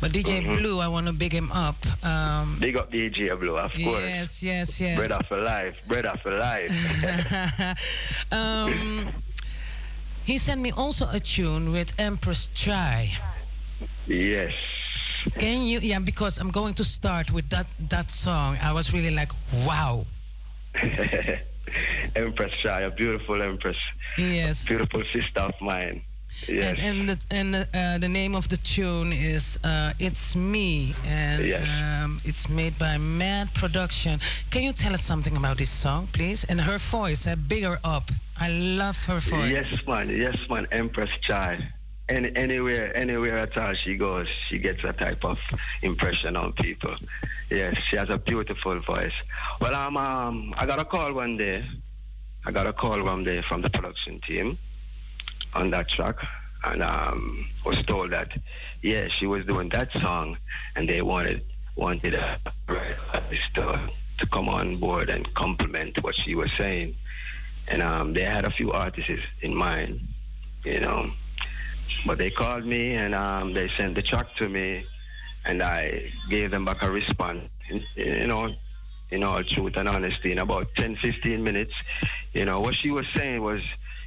[0.00, 0.56] But DJ Mhm.
[0.58, 1.76] Blue, I want to big him up.
[2.04, 4.00] Um, Big up DJ Blue, of course.
[4.02, 4.96] Yes, yes, yes.
[4.98, 6.72] Bread for life, bread for life.
[8.32, 9.06] um,
[10.28, 13.16] he sent me also a tune with Empress Chai.
[14.06, 14.52] yes.
[15.38, 15.78] Can you?
[15.80, 18.58] Yeah, because I'm going to start with that that song.
[18.62, 19.32] I was really like,
[19.66, 20.04] wow.
[22.14, 23.78] Empress Chai, a beautiful Empress.
[24.18, 24.64] Yes.
[24.66, 26.02] Beautiful sister of mine.
[26.46, 26.78] Yes.
[26.82, 30.94] And and the, and the, uh, the name of the tune is uh, "It's Me,"
[31.06, 31.62] and Yes.
[31.64, 34.20] um, it's made by Mad Production.
[34.50, 36.44] Can you tell us something about this song, please?
[36.48, 38.10] And her voice, uh, bigger up.
[38.40, 39.50] I love her voice.
[39.50, 40.08] Yes, man.
[40.08, 40.66] Yes, man.
[40.70, 41.58] Empress Chai.
[42.08, 45.38] Any, anywhere, anywhere at all she goes, she gets a type of
[45.82, 46.94] impression on people.
[47.50, 49.12] Yes, she has a beautiful voice.
[49.60, 51.64] Well, um, um, I got a call one day.
[52.46, 54.56] I got a call one day from the production team
[55.54, 56.16] on that track,
[56.64, 58.32] and um, was told that
[58.82, 60.38] yeah, she was doing that song,
[60.76, 61.42] and they wanted
[61.76, 62.38] wanted a
[63.12, 63.78] artist to
[64.18, 66.94] to come on board and complement what she was saying
[67.70, 70.00] and um, they had a few artists in mind,
[70.64, 71.10] you know.
[72.06, 74.84] But they called me and um, they sent the track to me,
[75.44, 77.42] and I gave them back a response,
[77.96, 78.50] you know,
[79.10, 81.74] in all truth and honesty, in about 10, 15 minutes.
[82.32, 83.62] You know, what she was saying was,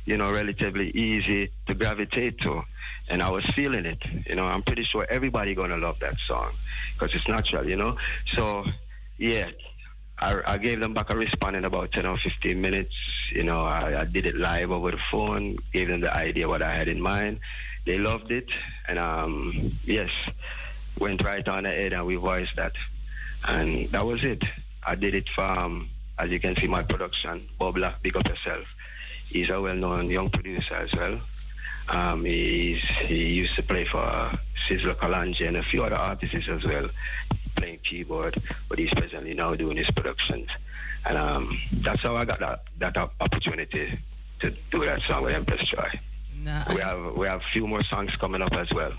[0.06, 2.62] you know, relatively easy to gravitate to,
[3.10, 4.04] and I was feeling it.
[4.28, 6.52] You know, I'm pretty sure everybody gonna love that song
[6.94, 7.98] because it's natural, you know.
[8.28, 8.66] So,
[9.18, 9.50] yeah,
[10.22, 12.95] I, I gave them back a response in about 10 or 15 minutes.
[13.31, 16.61] You know, I, I did it live over the phone, gave them the idea what
[16.61, 17.39] I had in mind.
[17.85, 18.49] They loved it,
[18.88, 19.52] and um,
[19.84, 20.11] yes,
[20.99, 22.73] went right on ahead and we voiced that.
[23.48, 24.43] And that was it.
[24.85, 25.89] I did it for, um,
[26.19, 28.68] as you can see, my production, Bobla, Big Up Yourself.
[29.27, 31.19] He's a well-known young producer as well.
[31.89, 32.80] Um, he
[33.10, 33.99] used to play for
[34.68, 36.88] Sizzla Kalonji and a few other artists as well,
[37.62, 38.36] playing keyboard,
[38.68, 40.50] but he's presently now doing his productions.
[41.08, 43.98] And um, that's how I got that, that opportunity
[44.40, 45.90] to do that song with Empress Joy.
[46.74, 48.94] we have we have a few more songs coming up as well.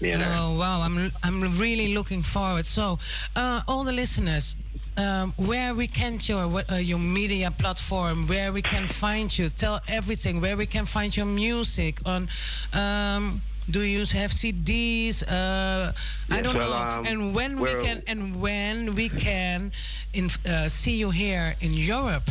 [0.00, 0.34] Me and her.
[0.36, 2.66] Oh wow, I'm I'm really looking forward.
[2.66, 2.98] So,
[3.36, 4.56] uh, all the listeners,
[4.96, 9.50] um, where we can your what, uh, your media platform, where we can find you,
[9.50, 12.28] tell everything, where we can find your music on.
[12.72, 15.22] Um, do you have CDs?
[15.22, 15.92] Uh,
[16.30, 16.98] I don't well, know.
[17.00, 19.72] um, and when we can and when we can
[20.12, 22.24] in, uh, see you here in Europe.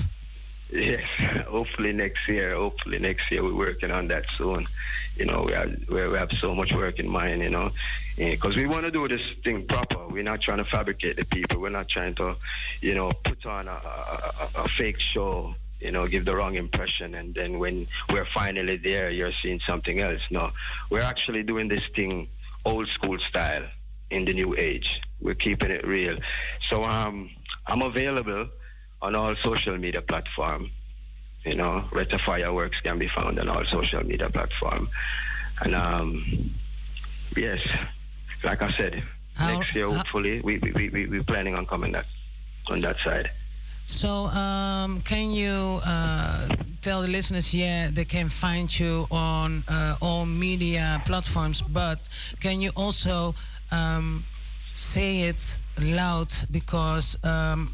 [0.72, 1.03] Yes,
[1.47, 2.55] hopefully next year.
[2.55, 4.65] Hopefully next year we're working on that soon.
[5.18, 7.41] You know, we have we have so much work in mind.
[7.41, 7.69] You know,
[8.18, 10.07] because we want to do this thing proper.
[10.07, 11.60] We're not trying to fabricate the people.
[11.60, 12.35] We're not trying to,
[12.81, 15.55] you know, put on a, a- a fake show.
[15.84, 19.99] You know, give the wrong impression, and then when we're finally there, you're seeing something
[19.99, 20.31] else.
[20.31, 20.49] No,
[20.89, 22.30] we're actually doing this thing
[22.65, 23.65] old school style
[24.10, 25.01] in the new age.
[25.19, 26.18] We're keeping it real.
[26.69, 27.30] So um,
[27.68, 28.47] I'm available
[29.01, 30.69] on all social media platform.
[31.43, 34.88] You know, Reta Fireworks can be found on all social media platform.
[35.64, 36.23] And um,
[37.35, 37.60] yes,
[38.41, 39.03] like I said,
[39.38, 42.05] next year hopefully we we we we we're planning on coming that
[42.72, 43.30] on that side.
[43.88, 46.47] So, um, can you uh,
[46.81, 51.99] tell the listeners, yeah, they can find you on uh, all media platforms, but
[52.39, 53.35] can you also
[53.72, 54.23] um,
[54.73, 57.69] say it loud because um,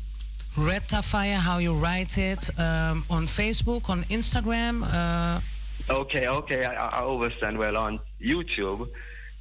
[0.58, 4.84] Red Tafaya, how you write it um, on Facebook, on Instagram?
[4.84, 5.40] Uh,
[5.90, 7.58] Okay, okay, I, I understand.
[7.58, 8.90] Well, on YouTube,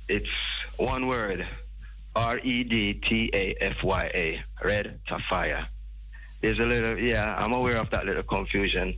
[0.08, 0.30] it's
[0.78, 1.46] one word
[2.16, 5.66] R E D T A F Y A, Red Tafaya.
[6.40, 8.94] There's a little, yeah, I'm aware of that little confusion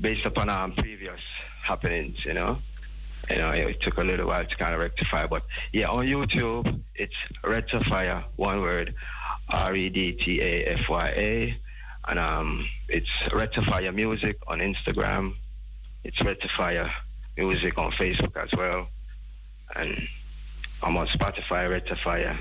[0.00, 1.20] based upon um, previous
[1.62, 2.58] happenings, you know.
[3.30, 5.42] You know, it took a little while to kind of rectify, but
[5.72, 8.94] yeah, on YouTube, it's Red Tafaya, one word,
[9.50, 11.56] R E D T A F Y A,
[12.08, 15.34] and um, it's Red Tafaya Music on Instagram.
[16.04, 16.90] It's Red Tafaya
[17.36, 18.88] Music on Facebook as well,
[19.76, 20.08] and
[20.82, 22.34] I'm on Spotify, Red Tafaya,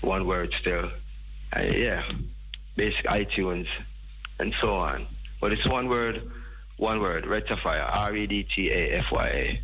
[0.00, 0.90] one word still.
[1.54, 2.02] Uh, yeah,
[2.78, 3.66] basic iTunes
[4.40, 5.04] and so on.
[5.40, 6.22] But it's one word,
[6.78, 9.60] one word, Red Tafaya, R E D T A F Y A.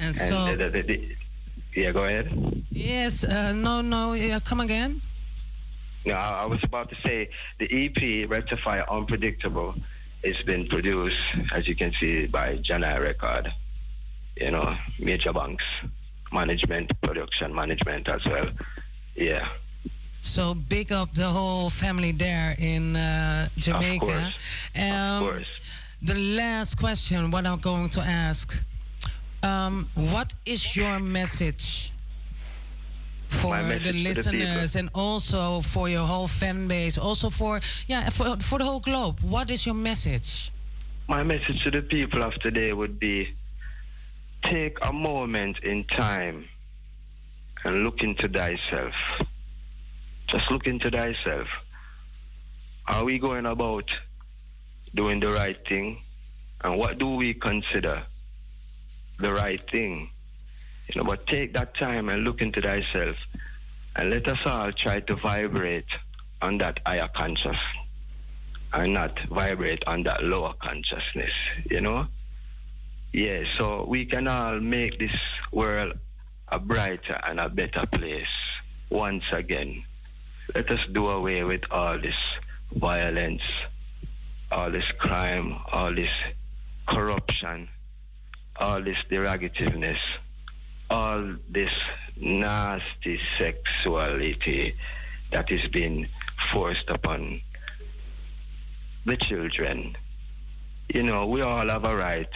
[0.00, 1.08] And so- the, the, the,
[1.74, 2.28] yeah, go ahead.
[2.70, 5.00] yes, uh, no, no, yeah, come again.
[6.04, 9.74] No, I I was about to say the EP Red Tafaya Unpredictable
[10.24, 11.18] has been produced,
[11.52, 13.52] as you can see, by Janai Record.
[14.40, 15.64] You know, Major Banks
[16.32, 18.48] management, production management as well.
[19.14, 19.46] Yeah.
[20.22, 23.94] So big up the whole family there in uh, Jamaica.
[23.94, 24.34] Of course.
[24.78, 25.62] Um, of course.
[26.00, 28.62] The last question, what I'm going to ask,
[29.42, 31.92] um, what is your message
[33.28, 37.60] for message the to the listeners and also for your whole fan base, also for
[37.86, 39.18] yeah for, for the whole globe?
[39.20, 40.52] What is your message?
[41.08, 43.34] My message to the people of today would be
[44.42, 46.48] take a moment in time
[47.64, 48.94] and look into thyself.
[50.32, 51.66] Just look into thyself.
[52.88, 53.90] Are we going about
[54.94, 56.00] doing the right thing?
[56.64, 58.02] And what do we consider
[59.18, 60.08] the right thing?
[60.88, 63.28] You know, but take that time and look into thyself
[63.94, 65.92] and let us all try to vibrate
[66.40, 67.58] on that higher conscious
[68.72, 71.32] and not vibrate on that lower consciousness,
[71.70, 72.06] you know?
[73.12, 75.14] Yeah, so we can all make this
[75.52, 75.92] world
[76.48, 78.32] a brighter and a better place
[78.88, 79.84] once again.
[80.54, 82.16] Let us do away with all this
[82.72, 83.42] violence,
[84.50, 86.10] all this crime, all this
[86.86, 87.68] corruption,
[88.56, 89.98] all this derogativeness,
[90.90, 91.72] all this
[92.16, 94.74] nasty sexuality
[95.30, 96.06] that is being
[96.50, 97.40] forced upon
[99.06, 99.96] the children.
[100.92, 102.28] You know, we all have a right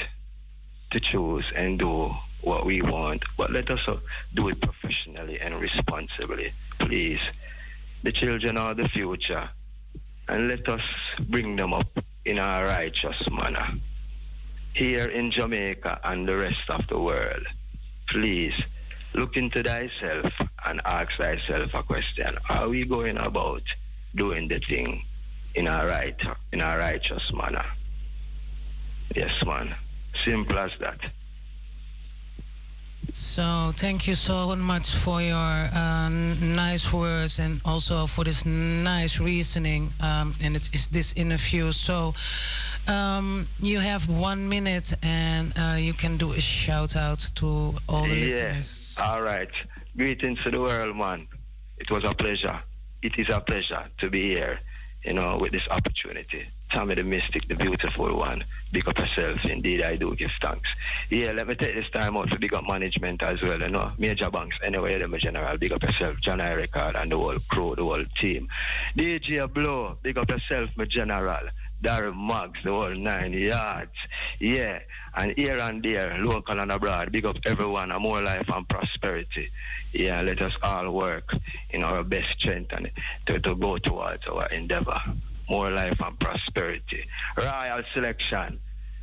[0.91, 3.87] to choose and do what we want, but let us
[4.35, 7.21] do it professionally and responsibly, please.
[8.07, 9.49] The children are the future,
[10.29, 10.81] and let us
[11.29, 11.89] bring them up
[12.25, 13.67] in a righteous manner.
[14.75, 17.45] Here in Jamaica and the rest of the world,
[18.07, 18.55] please
[19.13, 20.33] look into thyself
[20.65, 22.33] and ask thyself a question.
[22.49, 23.65] Are we going about
[24.15, 25.03] doing the thing
[25.57, 26.23] in a right
[26.53, 27.67] in a righteous manner?
[29.17, 29.75] Yes, man.
[30.25, 31.01] Simple as that.
[33.13, 39.19] So thank you so much for your uh, nice words and also for this nice
[39.19, 41.73] reasoning um, and it is this interview.
[41.73, 42.15] So
[42.89, 48.05] um, you have one minute and uh, you can do a shout out to all
[48.05, 48.97] the listeners.
[48.97, 48.99] Yes.
[49.01, 49.51] All right.
[49.97, 51.27] Greetings to the world, man.
[51.79, 52.61] It was a pleasure.
[53.03, 54.61] It is a pleasure to be here,
[55.05, 56.47] you know, with this opportunity.
[56.71, 58.43] Tommy the Mystic, the beautiful one.
[58.73, 59.45] Big up yourself.
[59.45, 60.69] Indeed, I do give thanks.
[61.11, 63.93] Yeah, let me take this time out to big up management as well, you know.
[63.99, 65.57] Major banks, anyway, them general.
[65.57, 66.21] Big up yourself.
[66.21, 68.49] John I Record and the whole crew, the whole team.
[68.97, 71.47] DJ Blow, big up yourself, my general.
[71.83, 73.93] Darren Maggs, the whole nine yards.
[74.41, 74.81] Yeah,
[75.15, 79.49] and here and there, local and abroad, big up everyone, and more life and prosperity.
[79.93, 81.35] Yeah, let us all work
[81.71, 82.91] in our best strength and
[83.27, 85.01] to, to go towards our endeavor.
[85.49, 87.05] More life and prosperity.
[87.37, 88.59] Royal selection.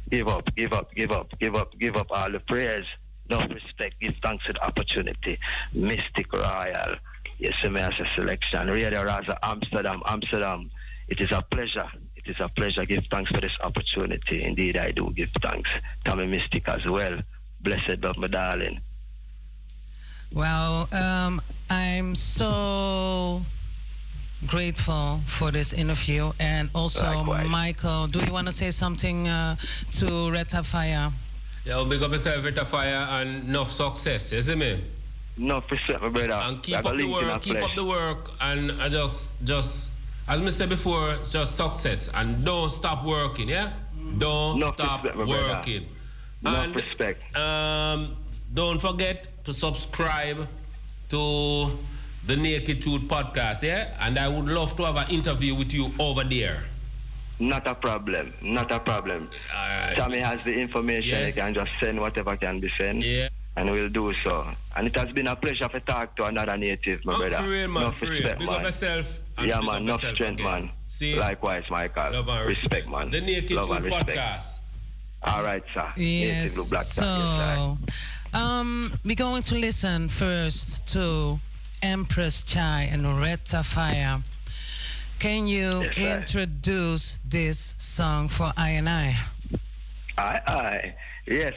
[0.10, 2.86] Give up, give up, give up, give up, give up all the prayers.
[3.30, 5.38] No respect, give thanks to the opportunity.
[5.76, 6.98] Mistic Royal.
[7.40, 8.70] Yes, me as a selection.
[8.70, 10.70] Radio Razo, Amsterdam, Amsterdam.
[11.08, 11.90] It is a pleasure.
[12.16, 12.86] It is a pleasure.
[12.86, 14.44] Give thanks for this opportunity.
[14.44, 15.70] Indeed, I do give thanks.
[16.06, 17.20] Tommy Mystic as well.
[17.62, 18.82] Blessed love, my darling.
[20.34, 23.42] Well, um, I'm so
[24.48, 28.08] grateful for this interview and also Michael.
[28.08, 29.56] Do you want to say something uh,
[29.94, 31.12] to Reta Fire?
[31.66, 34.84] Yo, big up yourself with a fire and enough success, you see me?
[35.38, 36.34] Enough respect, my brother.
[36.34, 37.70] And keep I up the work, our keep flesh.
[37.70, 39.92] up the work, and I just, just
[40.28, 43.72] as I said before, just success and don't stop working, yeah?
[44.18, 45.86] Don't Enough stop respect, working.
[46.42, 47.38] Enough and respect.
[47.38, 48.18] Um,
[48.54, 50.48] don't forget to subscribe
[51.10, 51.72] to
[52.26, 53.96] the Naked Truth podcast, yeah?
[54.00, 56.64] And I would love to have an interview with you over there.
[57.40, 58.34] Not a problem.
[58.42, 59.30] Not a problem.
[59.96, 61.10] Tommy has the information.
[61.10, 61.36] Yes.
[61.36, 63.04] He can just send whatever can be sent.
[63.04, 63.28] Yeah.
[63.56, 64.48] And we'll do so.
[64.76, 67.36] And it has been a pleasure to talk to another native, my Oh, brother.
[67.38, 68.14] for real, man, Enough for real.
[68.14, 68.56] respect, Big man.
[68.56, 69.20] up yourself.
[69.38, 69.76] and Yeah, big man.
[69.76, 70.52] up Enough strength, again.
[70.62, 70.70] man.
[70.88, 71.16] See?
[71.20, 72.12] Likewise, Michael.
[72.14, 73.12] Love and respect, man.
[73.12, 74.48] The Naked Love Truth and podcast.
[75.24, 75.92] All right, sir.
[75.98, 75.98] Yes.
[75.98, 77.78] Native Blue Black Top, yes, sir.
[78.34, 81.40] So, um, we're going to listen first to
[81.84, 84.20] Empress Chai and Retta Fire.
[85.20, 86.18] Can you Yes, sir.
[86.18, 89.18] introduce this song for I and I?
[90.18, 90.96] Aye, aye.
[91.28, 91.54] Yes,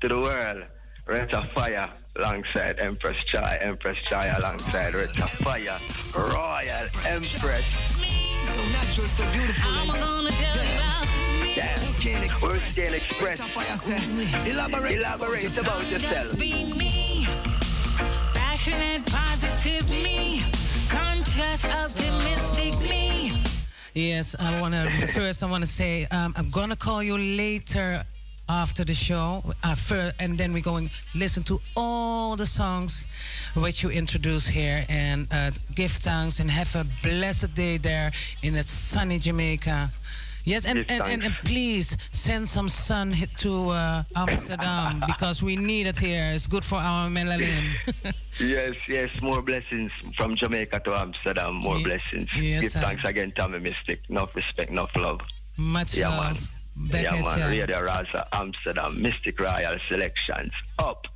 [0.00, 0.62] to the world.
[1.06, 3.58] Reta Fire alongside Empress Chai.
[3.60, 5.78] Empress Chai alongside Reta Fire.
[6.14, 7.64] Royal Empress.
[8.40, 9.70] So natural, so beautiful.
[9.70, 11.78] I'm gonna tell you about Yeah.
[12.40, 13.40] Where's Skin Express?
[14.46, 16.36] Elaborate, Elaborate about yourself.
[18.66, 20.42] Passionate, positive me.
[20.88, 23.40] Conscious, optimistic me.
[23.94, 25.44] Yes, I want to first.
[25.44, 28.02] I want to say um, I'm gonna call you later
[28.48, 33.06] after the show, uh, fir- and then we're going listen to all the songs
[33.54, 38.10] which you introduce here, and uh, give thanks and have a blessed day there
[38.42, 39.92] in that sunny Jamaica.
[40.46, 45.88] Yes, and, and, and, and please send some sun to uh, Amsterdam because we need
[45.88, 46.30] it here.
[46.32, 47.72] It's good for our melanin.
[48.38, 51.54] Yes, yes, more blessings from Jamaica to Amsterdam.
[51.54, 52.28] More Ye- blessings.
[52.36, 52.80] yes, Give sir.
[52.82, 54.00] thanks again, Tommy Mystic.
[54.10, 55.22] Enough respect, enough love.
[55.56, 56.34] Much yeah, love.
[56.76, 56.88] man.
[56.90, 57.38] Back yeah, at man.
[57.38, 57.46] ya.
[57.46, 60.52] Radio Razo, Amsterdam, Mistic Royal Selections.
[60.78, 61.06] Up.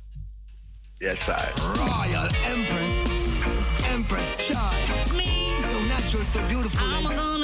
[0.99, 1.37] Yes, sir.
[1.77, 4.81] Royal Empress, Empress Chai.
[5.05, 7.40] So natural, so beautiful.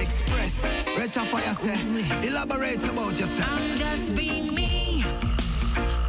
[0.00, 0.60] Express.
[0.96, 3.48] Reta Fire says, elaborate about yourself.
[3.50, 5.04] I'm just being me.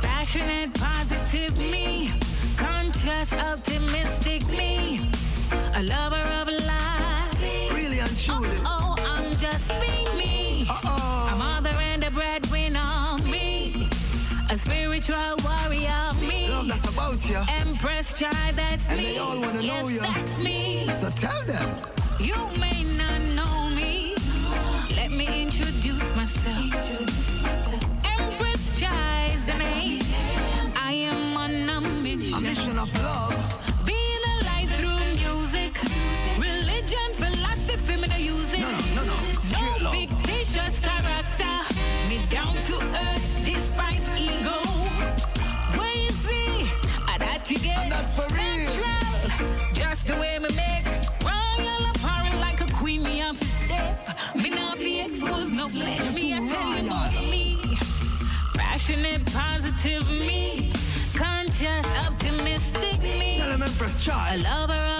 [0.01, 2.11] Passionate, positive me.
[2.57, 5.09] Conscious, optimistic me.
[5.75, 7.73] A lover of life.
[7.73, 8.49] Really and truly.
[8.65, 10.67] Oh, oh I'm just being me.
[10.69, 11.31] Uh-oh.
[11.33, 13.89] A mother and a breadwinner me.
[14.49, 16.49] A spiritual warrior me.
[16.49, 17.39] Love that's about you.
[17.49, 19.05] Empress child, that's And me.
[19.13, 19.99] they all wanna know yes, you.
[19.99, 20.89] that's me.
[20.93, 21.75] So tell them.
[22.19, 23.69] You may not know
[25.27, 25.41] me.
[25.43, 26.73] Introduce myself.
[28.19, 28.79] Empress
[29.57, 30.01] name.
[30.75, 32.43] I am on a A mission.
[32.43, 33.85] mission of love.
[33.85, 35.73] Being a light through music.
[36.37, 38.59] Religion, philosophy, me no use it.
[38.61, 39.83] No, no, no, no.
[39.83, 41.55] No fictitious character.
[42.09, 42.75] Me down to
[43.05, 44.57] earth, despise ego.
[46.25, 46.69] See,
[47.07, 48.57] I that you get And that's for real.
[48.57, 49.73] natural.
[49.73, 50.62] Just the way me make
[59.83, 60.71] positive me.
[61.13, 63.37] Conscious, optimistic me.
[63.37, 64.35] Tell them Empress A Chai.
[64.37, 64.92] lover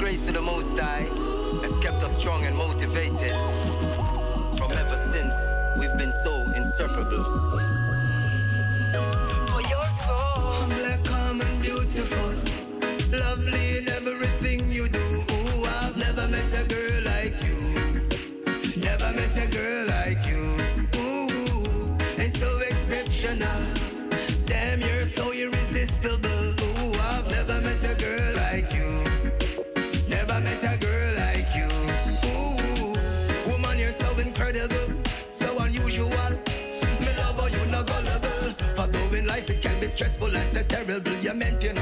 [0.00, 1.04] grace of the Most High
[1.60, 3.36] has kept us strong and motivated.
[4.56, 5.36] From ever since,
[5.78, 7.22] we've been so inseparable.
[9.50, 12.32] For your soul, black, calm, and beautiful,
[13.12, 13.69] lovely.
[41.20, 41.79] environment, you know.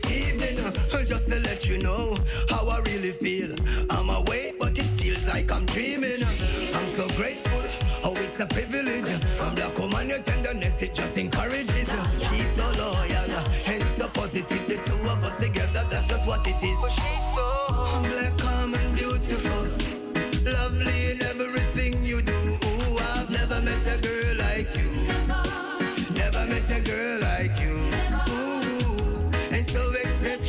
[0.00, 0.56] this evening.
[1.06, 2.16] Just to let you know
[2.48, 3.54] how I really feel.
[3.90, 6.22] I'm awake but it feels like I'm dreaming.
[6.74, 7.62] I'm so grateful,
[8.04, 9.08] oh it's a privilege.
[9.36, 11.88] From black woman your tenderness it just encourages.
[12.30, 13.28] She's so loyal
[13.64, 17.07] hence so positive The two of us together that's just what it is.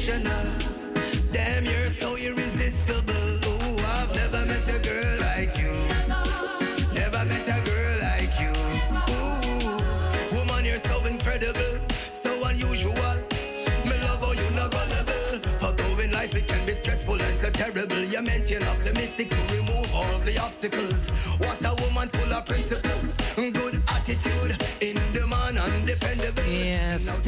[0.09, 0.45] emotional.
[1.31, 3.13] Damn, you're so irresistible.
[3.45, 5.73] Ooh, I've never met a girl like you.
[6.93, 8.53] Never met a girl like you.
[9.13, 11.79] Ooh, woman, you're so incredible,
[12.13, 13.15] so unusual.
[13.85, 15.39] Me love how you're not gullible.
[15.61, 19.93] Although in life it can be stressful and so terrible, you're mentally optimistic to remove
[19.93, 21.09] all the obstacles.
[21.39, 22.88] What a woman full of principles.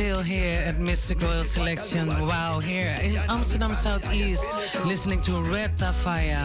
[0.01, 2.07] still here at Mistic Royal Selection.
[2.07, 4.47] Wow, here in Amsterdam Southeast,
[4.83, 6.41] listening to Red Tafaya.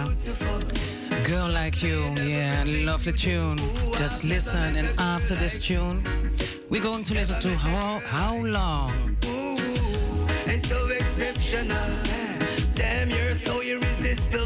[1.27, 3.57] Girl Like You, yeah, love the tune.
[3.97, 6.03] Just listen, and after this tune,
[6.69, 8.93] we're going to listen to How, how Long.
[9.25, 9.57] Ooh,
[10.51, 11.89] and so exceptional.
[12.75, 14.46] Damn, you're so irresistible.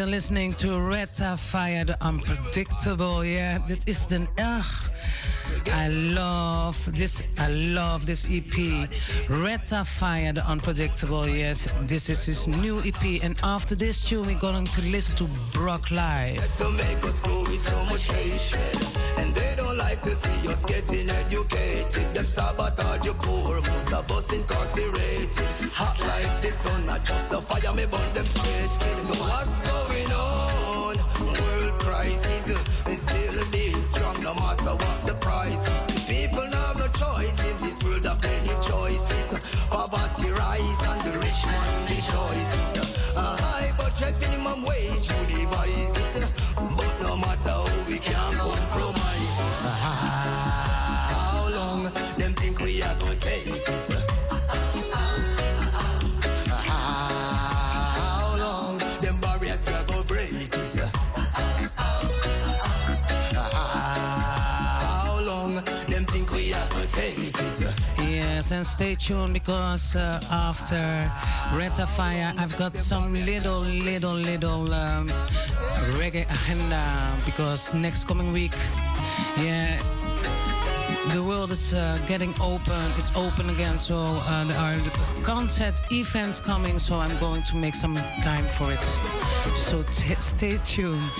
[0.00, 3.22] still listening to Retta Fire, the Unpredictable.
[3.22, 4.26] Yeah, this is the.
[4.38, 4.64] erg.
[5.74, 7.22] I love this.
[7.36, 8.88] I love this EP.
[9.28, 11.28] Retta Fire, the Unpredictable.
[11.28, 13.22] Yes, this is his new EP.
[13.22, 16.40] And after this tune, we're going to listen to Broke Life
[19.90, 22.14] like to see us getting educated.
[22.14, 25.50] Them sabotage you poor, most of us incarcerated.
[25.74, 28.72] Hot like the sun, not just the fire, me burn them straight.
[29.06, 30.94] So what's going on?
[31.26, 35.86] World crisis uh, is still being strong, no matter what the price is.
[35.86, 39.26] The people now have no choice in this world of many choices.
[39.74, 42.70] Poverty rise and the rich man rejoices.
[43.16, 45.89] A high budget minimum wage you devise.
[68.52, 70.74] And stay tuned because uh, after
[71.56, 75.08] Reta Fire, I've got some little, little, little um,
[75.98, 78.56] reggae agenda because next coming week,
[79.36, 79.78] yeah,
[81.12, 82.90] the world is uh, getting open.
[82.98, 86.78] It's open again, so uh, there are concert events coming.
[86.78, 87.94] So I'm going to make some
[88.24, 88.84] time for it.
[89.54, 91.10] So t- stay tuned.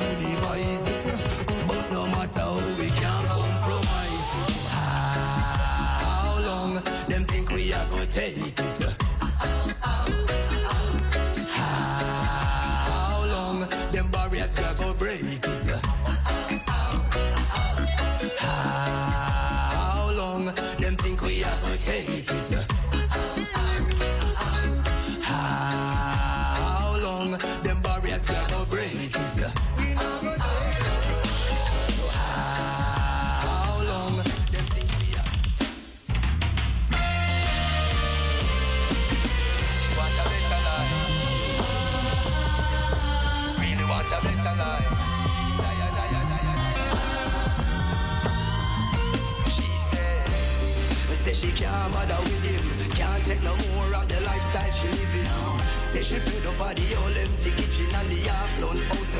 [0.00, 0.27] Minimum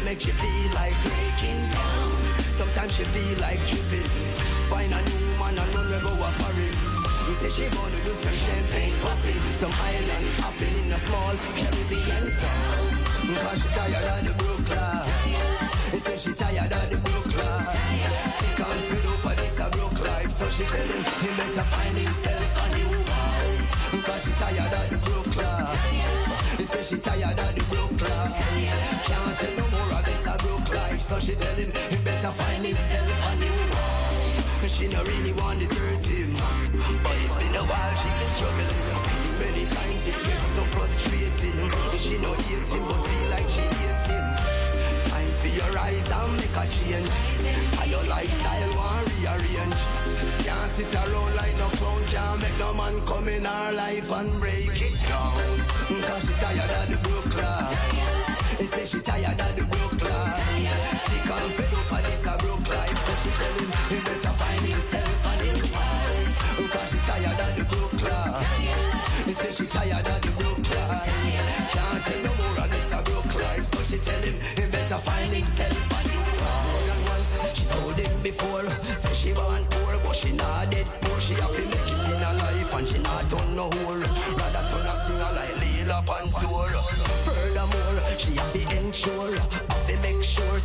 [0.09, 2.09] make she feel like breaking down.
[2.57, 4.09] Sometimes she feel like tripping.
[4.73, 6.75] Find a new man and run we go a foreign.
[7.29, 12.27] He say she wanna do some champagne popping, some island hopping in a small Caribbean
[12.41, 12.89] town.
[13.45, 15.09] Cause she tired of the broke life.
[15.93, 17.73] He say she tired of the broke life.
[18.39, 20.31] Sick and fed up of this a broke life.
[20.33, 24.09] So she tell him he better find himself a new wife.
[24.09, 25.77] Cause she tired of the broke life.
[26.57, 27.68] He say she tired of the
[31.09, 34.69] So she tell him he better find himself a new wife.
[34.69, 36.37] She no really want to desert him.
[37.01, 38.77] But it's been a while she's been struggling.
[39.41, 41.65] Many times it gets so frustrating.
[41.97, 44.27] She no hate him but feel like she hates him.
[45.09, 47.15] Time for your rise and make a change.
[47.81, 49.81] And your lifestyle want rearrange.
[50.45, 52.05] Can't sit around like no clown.
[52.13, 55.41] Can't make no man come in our life and break it down.
[56.05, 58.18] Cause she tired of the broke life.
[58.71, 60.39] Say she tired of the broke life.
[60.49, 62.99] And fed up of this a broke life.
[63.07, 64.28] So she tell him he better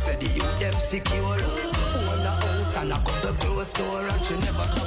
[0.04, 1.24] sure, the youth them secure.
[1.24, 4.83] Own a house and a couple close door, and she never stop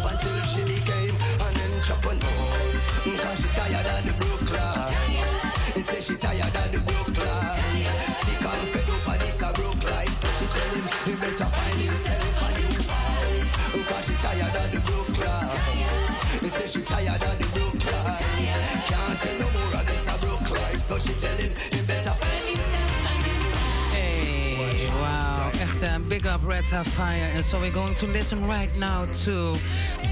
[25.81, 25.87] wow.
[25.87, 27.29] Echt big up Red Fire.
[27.35, 29.55] And so we're going to listen right now to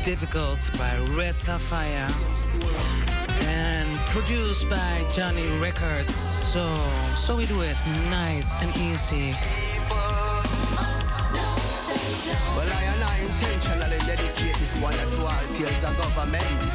[0.03, 2.07] Difficult by Red Fire.
[3.47, 6.15] And produced by Johnny Records.
[6.15, 6.67] So,
[7.15, 7.77] so we do it
[8.09, 9.33] nice and easy.
[12.55, 16.69] Well, I and I intentionally dedicate this one to all tales of government.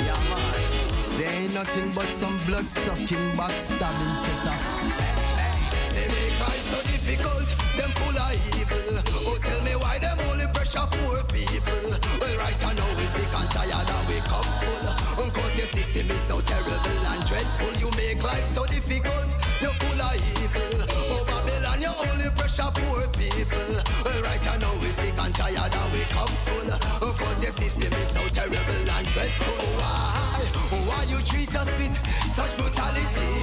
[0.00, 1.18] Yeah, man.
[1.18, 5.21] There ain't nothing but some blood-sucking, backstabbing make life
[6.72, 8.96] so difficult, them full of evil.
[9.28, 11.84] Oh, tell me why them only pressure poor people.
[12.16, 14.86] Well, right I know we sick and tired and we come full.
[15.20, 17.72] Um, Cause your system is so terrible and dreadful.
[17.76, 19.28] You make life so difficult,
[19.60, 20.80] you're full of evil.
[20.88, 23.76] Oh, Babylon, you only pressure poor people.
[24.04, 26.72] Well, right I know we sick and tired and we come full.
[26.72, 29.60] Um, Cause your system is so terrible and dreadful.
[29.76, 30.40] Why?
[30.88, 31.92] Why you treat us with
[32.32, 33.41] such brutality,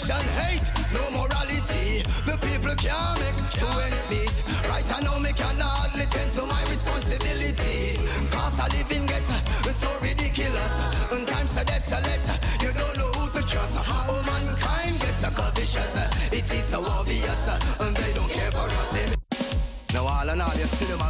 [0.00, 0.72] discrimination, hate?
[0.92, 2.02] no morality.
[2.24, 4.36] The people can't make two ends meet.
[4.68, 7.98] Right I know me can hardly tend to my responsibilities.
[8.30, 9.36] Cause I live in ghetto,
[9.72, 10.74] so ridiculous.
[11.12, 12.28] And times are desolate,
[12.62, 13.76] you don't know who to trust.
[14.08, 15.22] Oh, mankind gets
[15.54, 15.96] vicious.
[16.32, 17.48] It is so obvious,
[17.80, 19.16] and they don't care for us.
[19.92, 21.00] Now all and all, you see them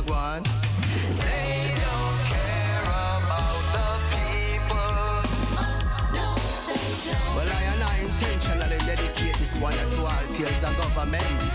[10.70, 11.50] all government.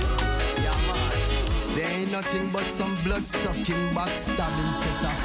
[0.64, 1.76] Yeah, man.
[1.76, 5.18] They ain't nothing but some blood-sucking, backstabbing setup.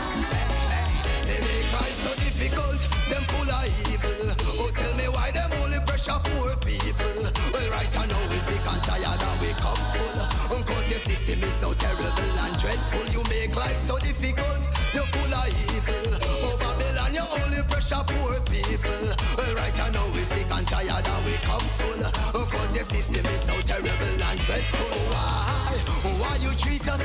[1.27, 4.35] They make life so difficult, them full of evil.
[4.59, 7.23] Oh, tell me why them only pressure poor people.
[7.53, 10.21] Well, right I know we sick and tired and we come full.
[10.61, 13.07] Cause your system is so terrible and dreadful.
[13.15, 13.97] You make life so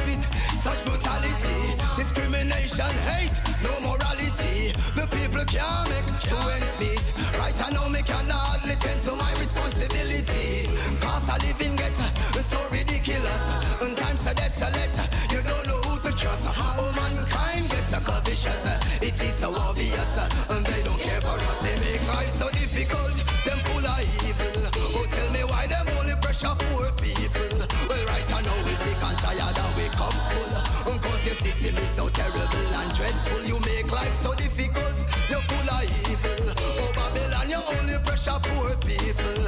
[0.06, 1.76] such brutality?
[1.98, 4.72] Discrimination, hate, no morality.
[4.96, 7.06] The people can't make two ends meet.
[7.38, 10.68] Right I know me can hardly tend to my responsibility.
[11.02, 12.06] Cause I live in ghetto,
[12.44, 13.44] so ridiculous.
[13.82, 14.98] And times are desolate,
[15.32, 16.46] you don't know who to trust.
[16.46, 18.66] Oh, mankind gets a vicious.
[19.02, 20.18] It is so obvious,
[38.50, 39.40] poor people.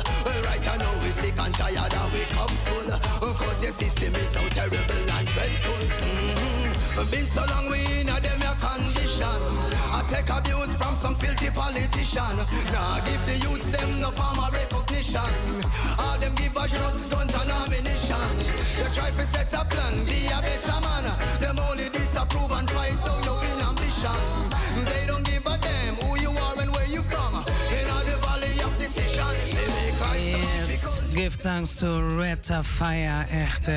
[0.46, 2.90] Right I know we sick and tired and we come full.
[3.34, 5.74] Cause your system is so terrible and dreadful.
[5.74, 7.12] Mm-hmm.
[7.12, 9.40] Been so long we in a them condition.
[9.98, 12.36] I take abuse from some filthy politician.
[12.74, 15.30] Nah, give the youths them no form of recognition.
[16.00, 18.28] All them give us drugs, guns and ammunition.
[18.78, 21.06] You try to set a plan, be a better man.
[21.40, 22.98] Them only disapprove and fight
[31.18, 33.68] give thanks to Retta Fire, echt.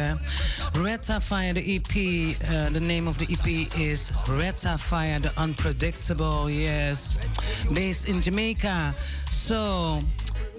[0.74, 6.50] Retta Fire, the EP, uh, the name of the EP is Retta Fire, the Unpredictable,
[6.50, 7.16] yes.
[7.72, 8.94] Based in Jamaica.
[9.30, 10.02] So,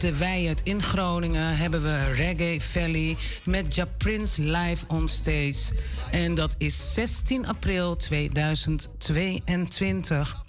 [0.00, 5.74] De Wijert in Groningen hebben we Reggae Valley met Ja Prince live on stage.
[6.10, 10.44] En dat is 16 april 2022.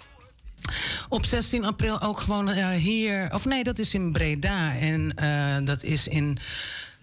[1.08, 4.76] Op 16 april ook gewoon uh, hier, of nee, dat is in Breda.
[4.76, 6.38] En uh, dat is in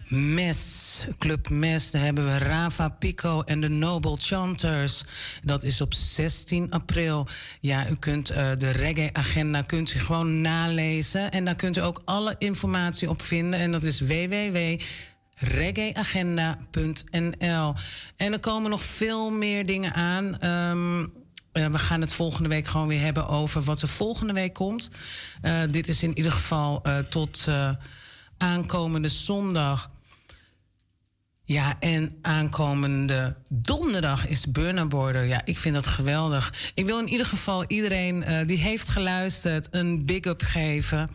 [0.08, 1.90] Mes, Club Mes.
[1.90, 5.04] Daar hebben we Rava Pico en de Noble Chanters.
[5.42, 7.26] Dat is op 16 april.
[7.60, 11.30] Ja, u kunt uh, de reggae-agenda kunt u gewoon nalezen.
[11.30, 13.60] En daar kunt u ook alle informatie op vinden.
[13.60, 14.80] En dat is www
[15.34, 17.74] reggaeagenda.nl.
[18.16, 20.24] En er komen nog veel meer dingen aan.
[20.24, 21.02] Uh,
[21.52, 24.90] we gaan het volgende week gewoon weer hebben over wat er volgende week komt.
[25.42, 27.48] Uh, dit is in ieder geval uh, tot
[28.38, 29.90] aankomende zondag.
[31.48, 35.24] Ja, en aankomende donderdag is Burna Border.
[35.24, 36.72] Ja, ik vind dat geweldig.
[36.74, 41.10] Ik wil in ieder geval iedereen uh, die heeft geluisterd een big up geven.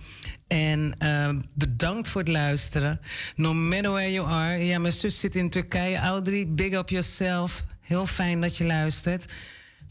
[0.48, 3.00] En uh, bedankt voor het luisteren.
[3.36, 4.58] No matter where you are.
[4.58, 5.98] Ja, mijn zus zit in Turkije.
[5.98, 7.64] Audrey, big up yourself.
[7.82, 9.34] Heel fijn dat je luistert.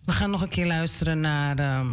[0.05, 1.85] We gaan nog een keer luisteren naar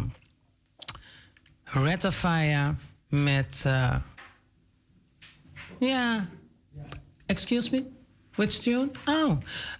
[1.64, 2.76] Retafia
[3.08, 3.64] met...
[3.66, 3.96] Uh,
[5.80, 6.28] ja,
[7.26, 7.98] excuse me?
[8.40, 8.90] Which tune?
[9.06, 9.38] Oh,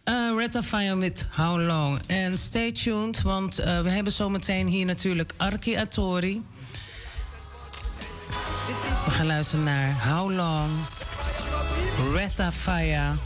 [0.08, 2.00] uh, Retafia met How Long.
[2.06, 6.42] En stay tuned, want uh, we hebben zometeen hier natuurlijk Arki Atori.
[9.04, 10.70] We gaan luisteren naar How Long,
[12.14, 13.16] Retafia.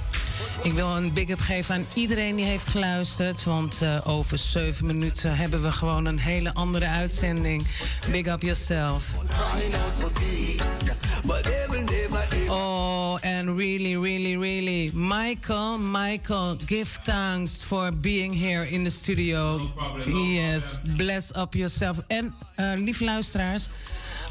[0.63, 3.45] Ik wil een big up geven aan iedereen die heeft geluisterd.
[3.45, 7.67] Want uh, over zeven minuten hebben we gewoon een hele andere uitzending.
[8.11, 9.05] Big up yourself.
[12.49, 14.91] Oh, and really, really, really.
[14.95, 19.61] Michael, Michael, give thanks for being here in the studio.
[20.07, 21.99] Yes, bless up yourself.
[22.07, 23.69] En uh, lieve luisteraars,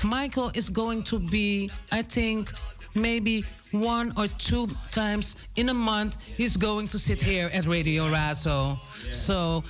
[0.03, 2.49] Michael is going to be, I think,
[2.95, 8.09] maybe one or two times in a month, he's going to sit here at Radio
[8.09, 8.75] Razo.
[9.11, 9.63] So,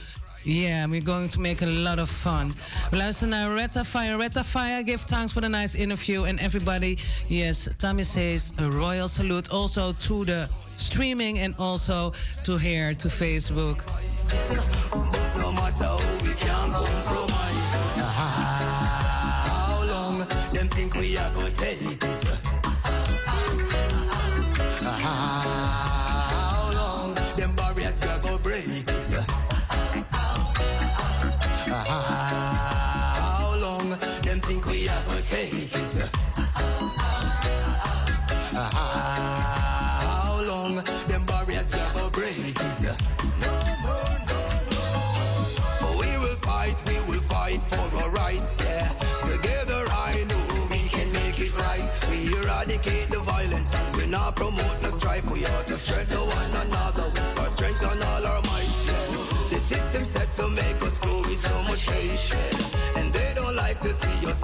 [0.46, 2.54] yeah, we're going to make a lot of fun.
[2.92, 4.18] Luister naar Retta Fire.
[4.18, 6.24] Retta Fire, give thanks for the nice interview.
[6.26, 6.98] And everybody,
[7.30, 12.14] yes, Tommy says a royal salute also to the streaming and also
[12.44, 13.80] to here, to Facebook.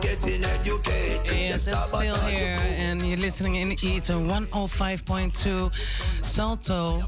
[0.02, 1.28] Getting educated.
[1.60, 5.69] Yes, it's still here, and you're listening in Ether 105.2
[6.23, 7.03] salto.nl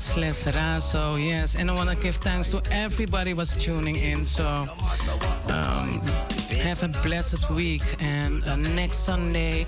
[0.00, 1.16] slash razo.
[1.16, 4.24] Yes, and I want to give thanks to everybody was tuning in.
[4.24, 6.00] So um,
[6.64, 9.64] have a blessed week, and uh, next Sunday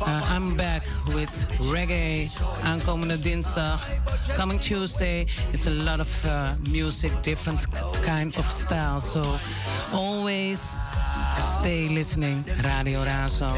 [0.00, 1.32] uh, I'm back with
[1.72, 2.28] reggae.
[2.64, 3.80] Aankomende dinsdag,
[4.36, 7.66] coming Tuesday, it's a lot of uh, music, different
[8.02, 9.00] kind of style.
[9.00, 9.22] So
[9.94, 10.76] always
[11.58, 13.54] stay listening, Radio Razo.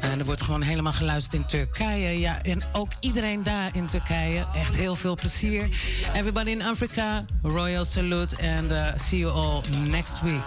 [0.00, 2.20] En er wordt gewoon helemaal geluisterd in Turkije.
[2.20, 4.44] Ja, en ook iedereen daar in Turkije.
[4.54, 5.68] Echt heel veel plezier.
[6.14, 8.36] Everybody in Africa, royal salute.
[8.36, 10.42] And uh, see you all next week.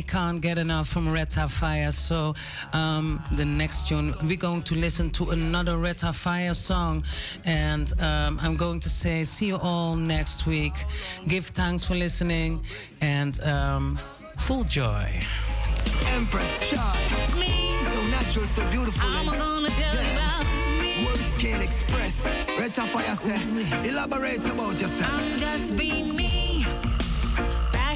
[0.00, 1.92] Really can't get enough from Retta Fire.
[1.92, 2.34] So
[2.72, 7.04] um, the next tune, we're going to listen to another Retta Fire song,
[7.44, 10.72] and um, I'm going to say, see you all next week.
[11.26, 12.62] Give thanks for listening,
[13.00, 13.98] and um,
[14.38, 15.20] full joy.
[16.16, 16.98] Empress Shy,
[17.28, 19.02] so natural, so beautiful.
[19.04, 20.46] I'm gonna tell you about
[20.80, 21.04] me.
[21.04, 22.24] Words can't express.
[22.58, 25.12] Retta Fire said, elaborate about yourself.
[25.12, 26.09] I'm just being me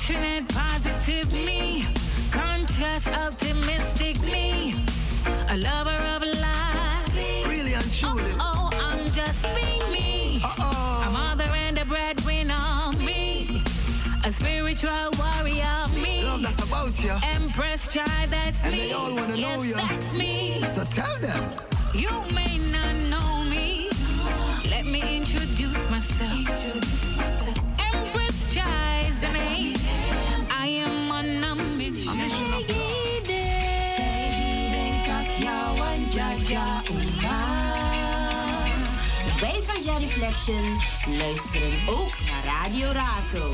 [0.07, 1.87] passionate, positive me,
[2.31, 4.85] conscious, optimistic me,
[5.49, 7.49] a lover of life.
[7.49, 8.23] Really and truly.
[8.39, 10.43] Oh, oh I'm just being me.
[10.45, 11.07] Uh-oh.
[11.09, 13.63] A mother and a breadwinner me.
[14.25, 16.25] A spiritual warrior, me.
[16.25, 17.13] Love that's about you.
[17.23, 18.81] Empress child, that's and me.
[18.81, 19.75] they all wanna yes, know you.
[19.75, 20.67] that's me.
[20.67, 21.51] So tell them.
[21.95, 23.89] You may not know me.
[24.69, 26.31] Let me introduce myself.
[26.31, 27.14] Empress
[32.15, 32.45] a mission.
[39.41, 40.81] Wij van Jet Reflection
[41.19, 43.53] luisteren ook naar Radio Razo.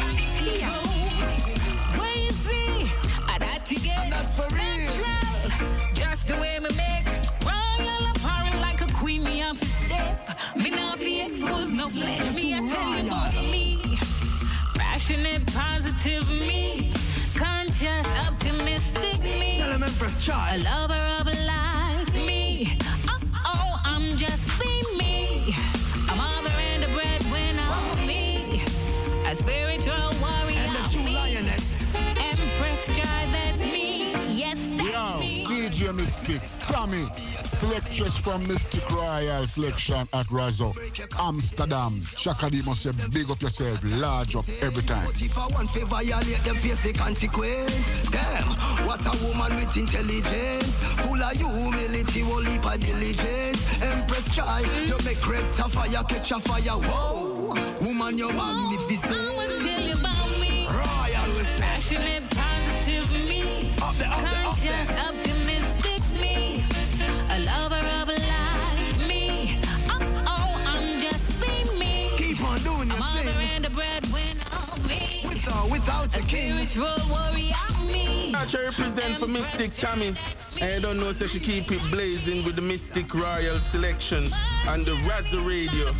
[5.92, 7.04] Just the way me make
[7.44, 9.22] royal apparel like a queen.
[9.22, 10.36] Me to step.
[10.54, 12.32] Me not be exposed, no flesh.
[12.34, 13.78] Me I tell you about me.
[14.72, 16.92] Passionate, positive me.
[17.34, 18.39] Conscious, optimistic
[19.92, 19.98] me.
[19.98, 20.62] Tell him Empress A Child.
[20.64, 22.76] lover of life me.
[23.08, 25.54] Oh, oh, I'm just being me.
[26.10, 28.62] A mother and a breadwinner me.
[29.26, 31.14] A spiritual warrior And the true me.
[31.14, 31.64] lioness.
[32.18, 34.12] Empress child, that's me.
[34.28, 35.46] Yes, that's Yo, me.
[35.46, 37.06] DJ Mystic, Tommy,
[37.60, 40.72] selectress from Mistic Royal Selection at Razo,
[41.18, 42.00] Amsterdam.
[42.16, 45.04] Shakadi must say, big up yourself, large up every time.
[45.04, 47.76] But if I want to violate them, face the consequence.
[48.10, 48.46] Damn,
[48.86, 50.72] what a woman with intelligence.
[51.04, 53.60] Full of humility, whole heap of diligence.
[53.82, 56.78] Empress child, you make red to fire, catch a fire.
[56.80, 57.54] Whoa,
[57.84, 59.12] woman, you're magnificent.
[59.12, 60.66] Oh, I'ma tell you about me.
[60.66, 61.60] Royal, we say.
[61.60, 63.74] Passionate, positive me.
[63.82, 64.98] Up there, up there, up Conscious, there.
[64.98, 65.39] optimistic me.
[65.39, 65.39] A
[67.44, 69.58] lover of life me.
[69.88, 72.10] Oh, oh, I'm just being me.
[72.16, 73.48] Keep on doing A your mother thing.
[73.54, 75.22] and a breadwinner me.
[75.28, 76.52] With or without A a king.
[76.66, 77.54] spiritual warrior
[77.86, 78.32] me.
[78.34, 80.14] I represent for Mystic Tammy.
[80.60, 84.28] And you don't know, so she keep it blazing with the Mistic Royal Selection
[84.68, 85.92] and the Razor Radio,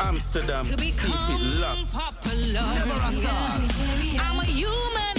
[0.00, 0.66] Amsterdam.
[0.66, 1.92] Keep it locked.
[1.92, 2.62] Popular.
[2.62, 5.17] Never at all.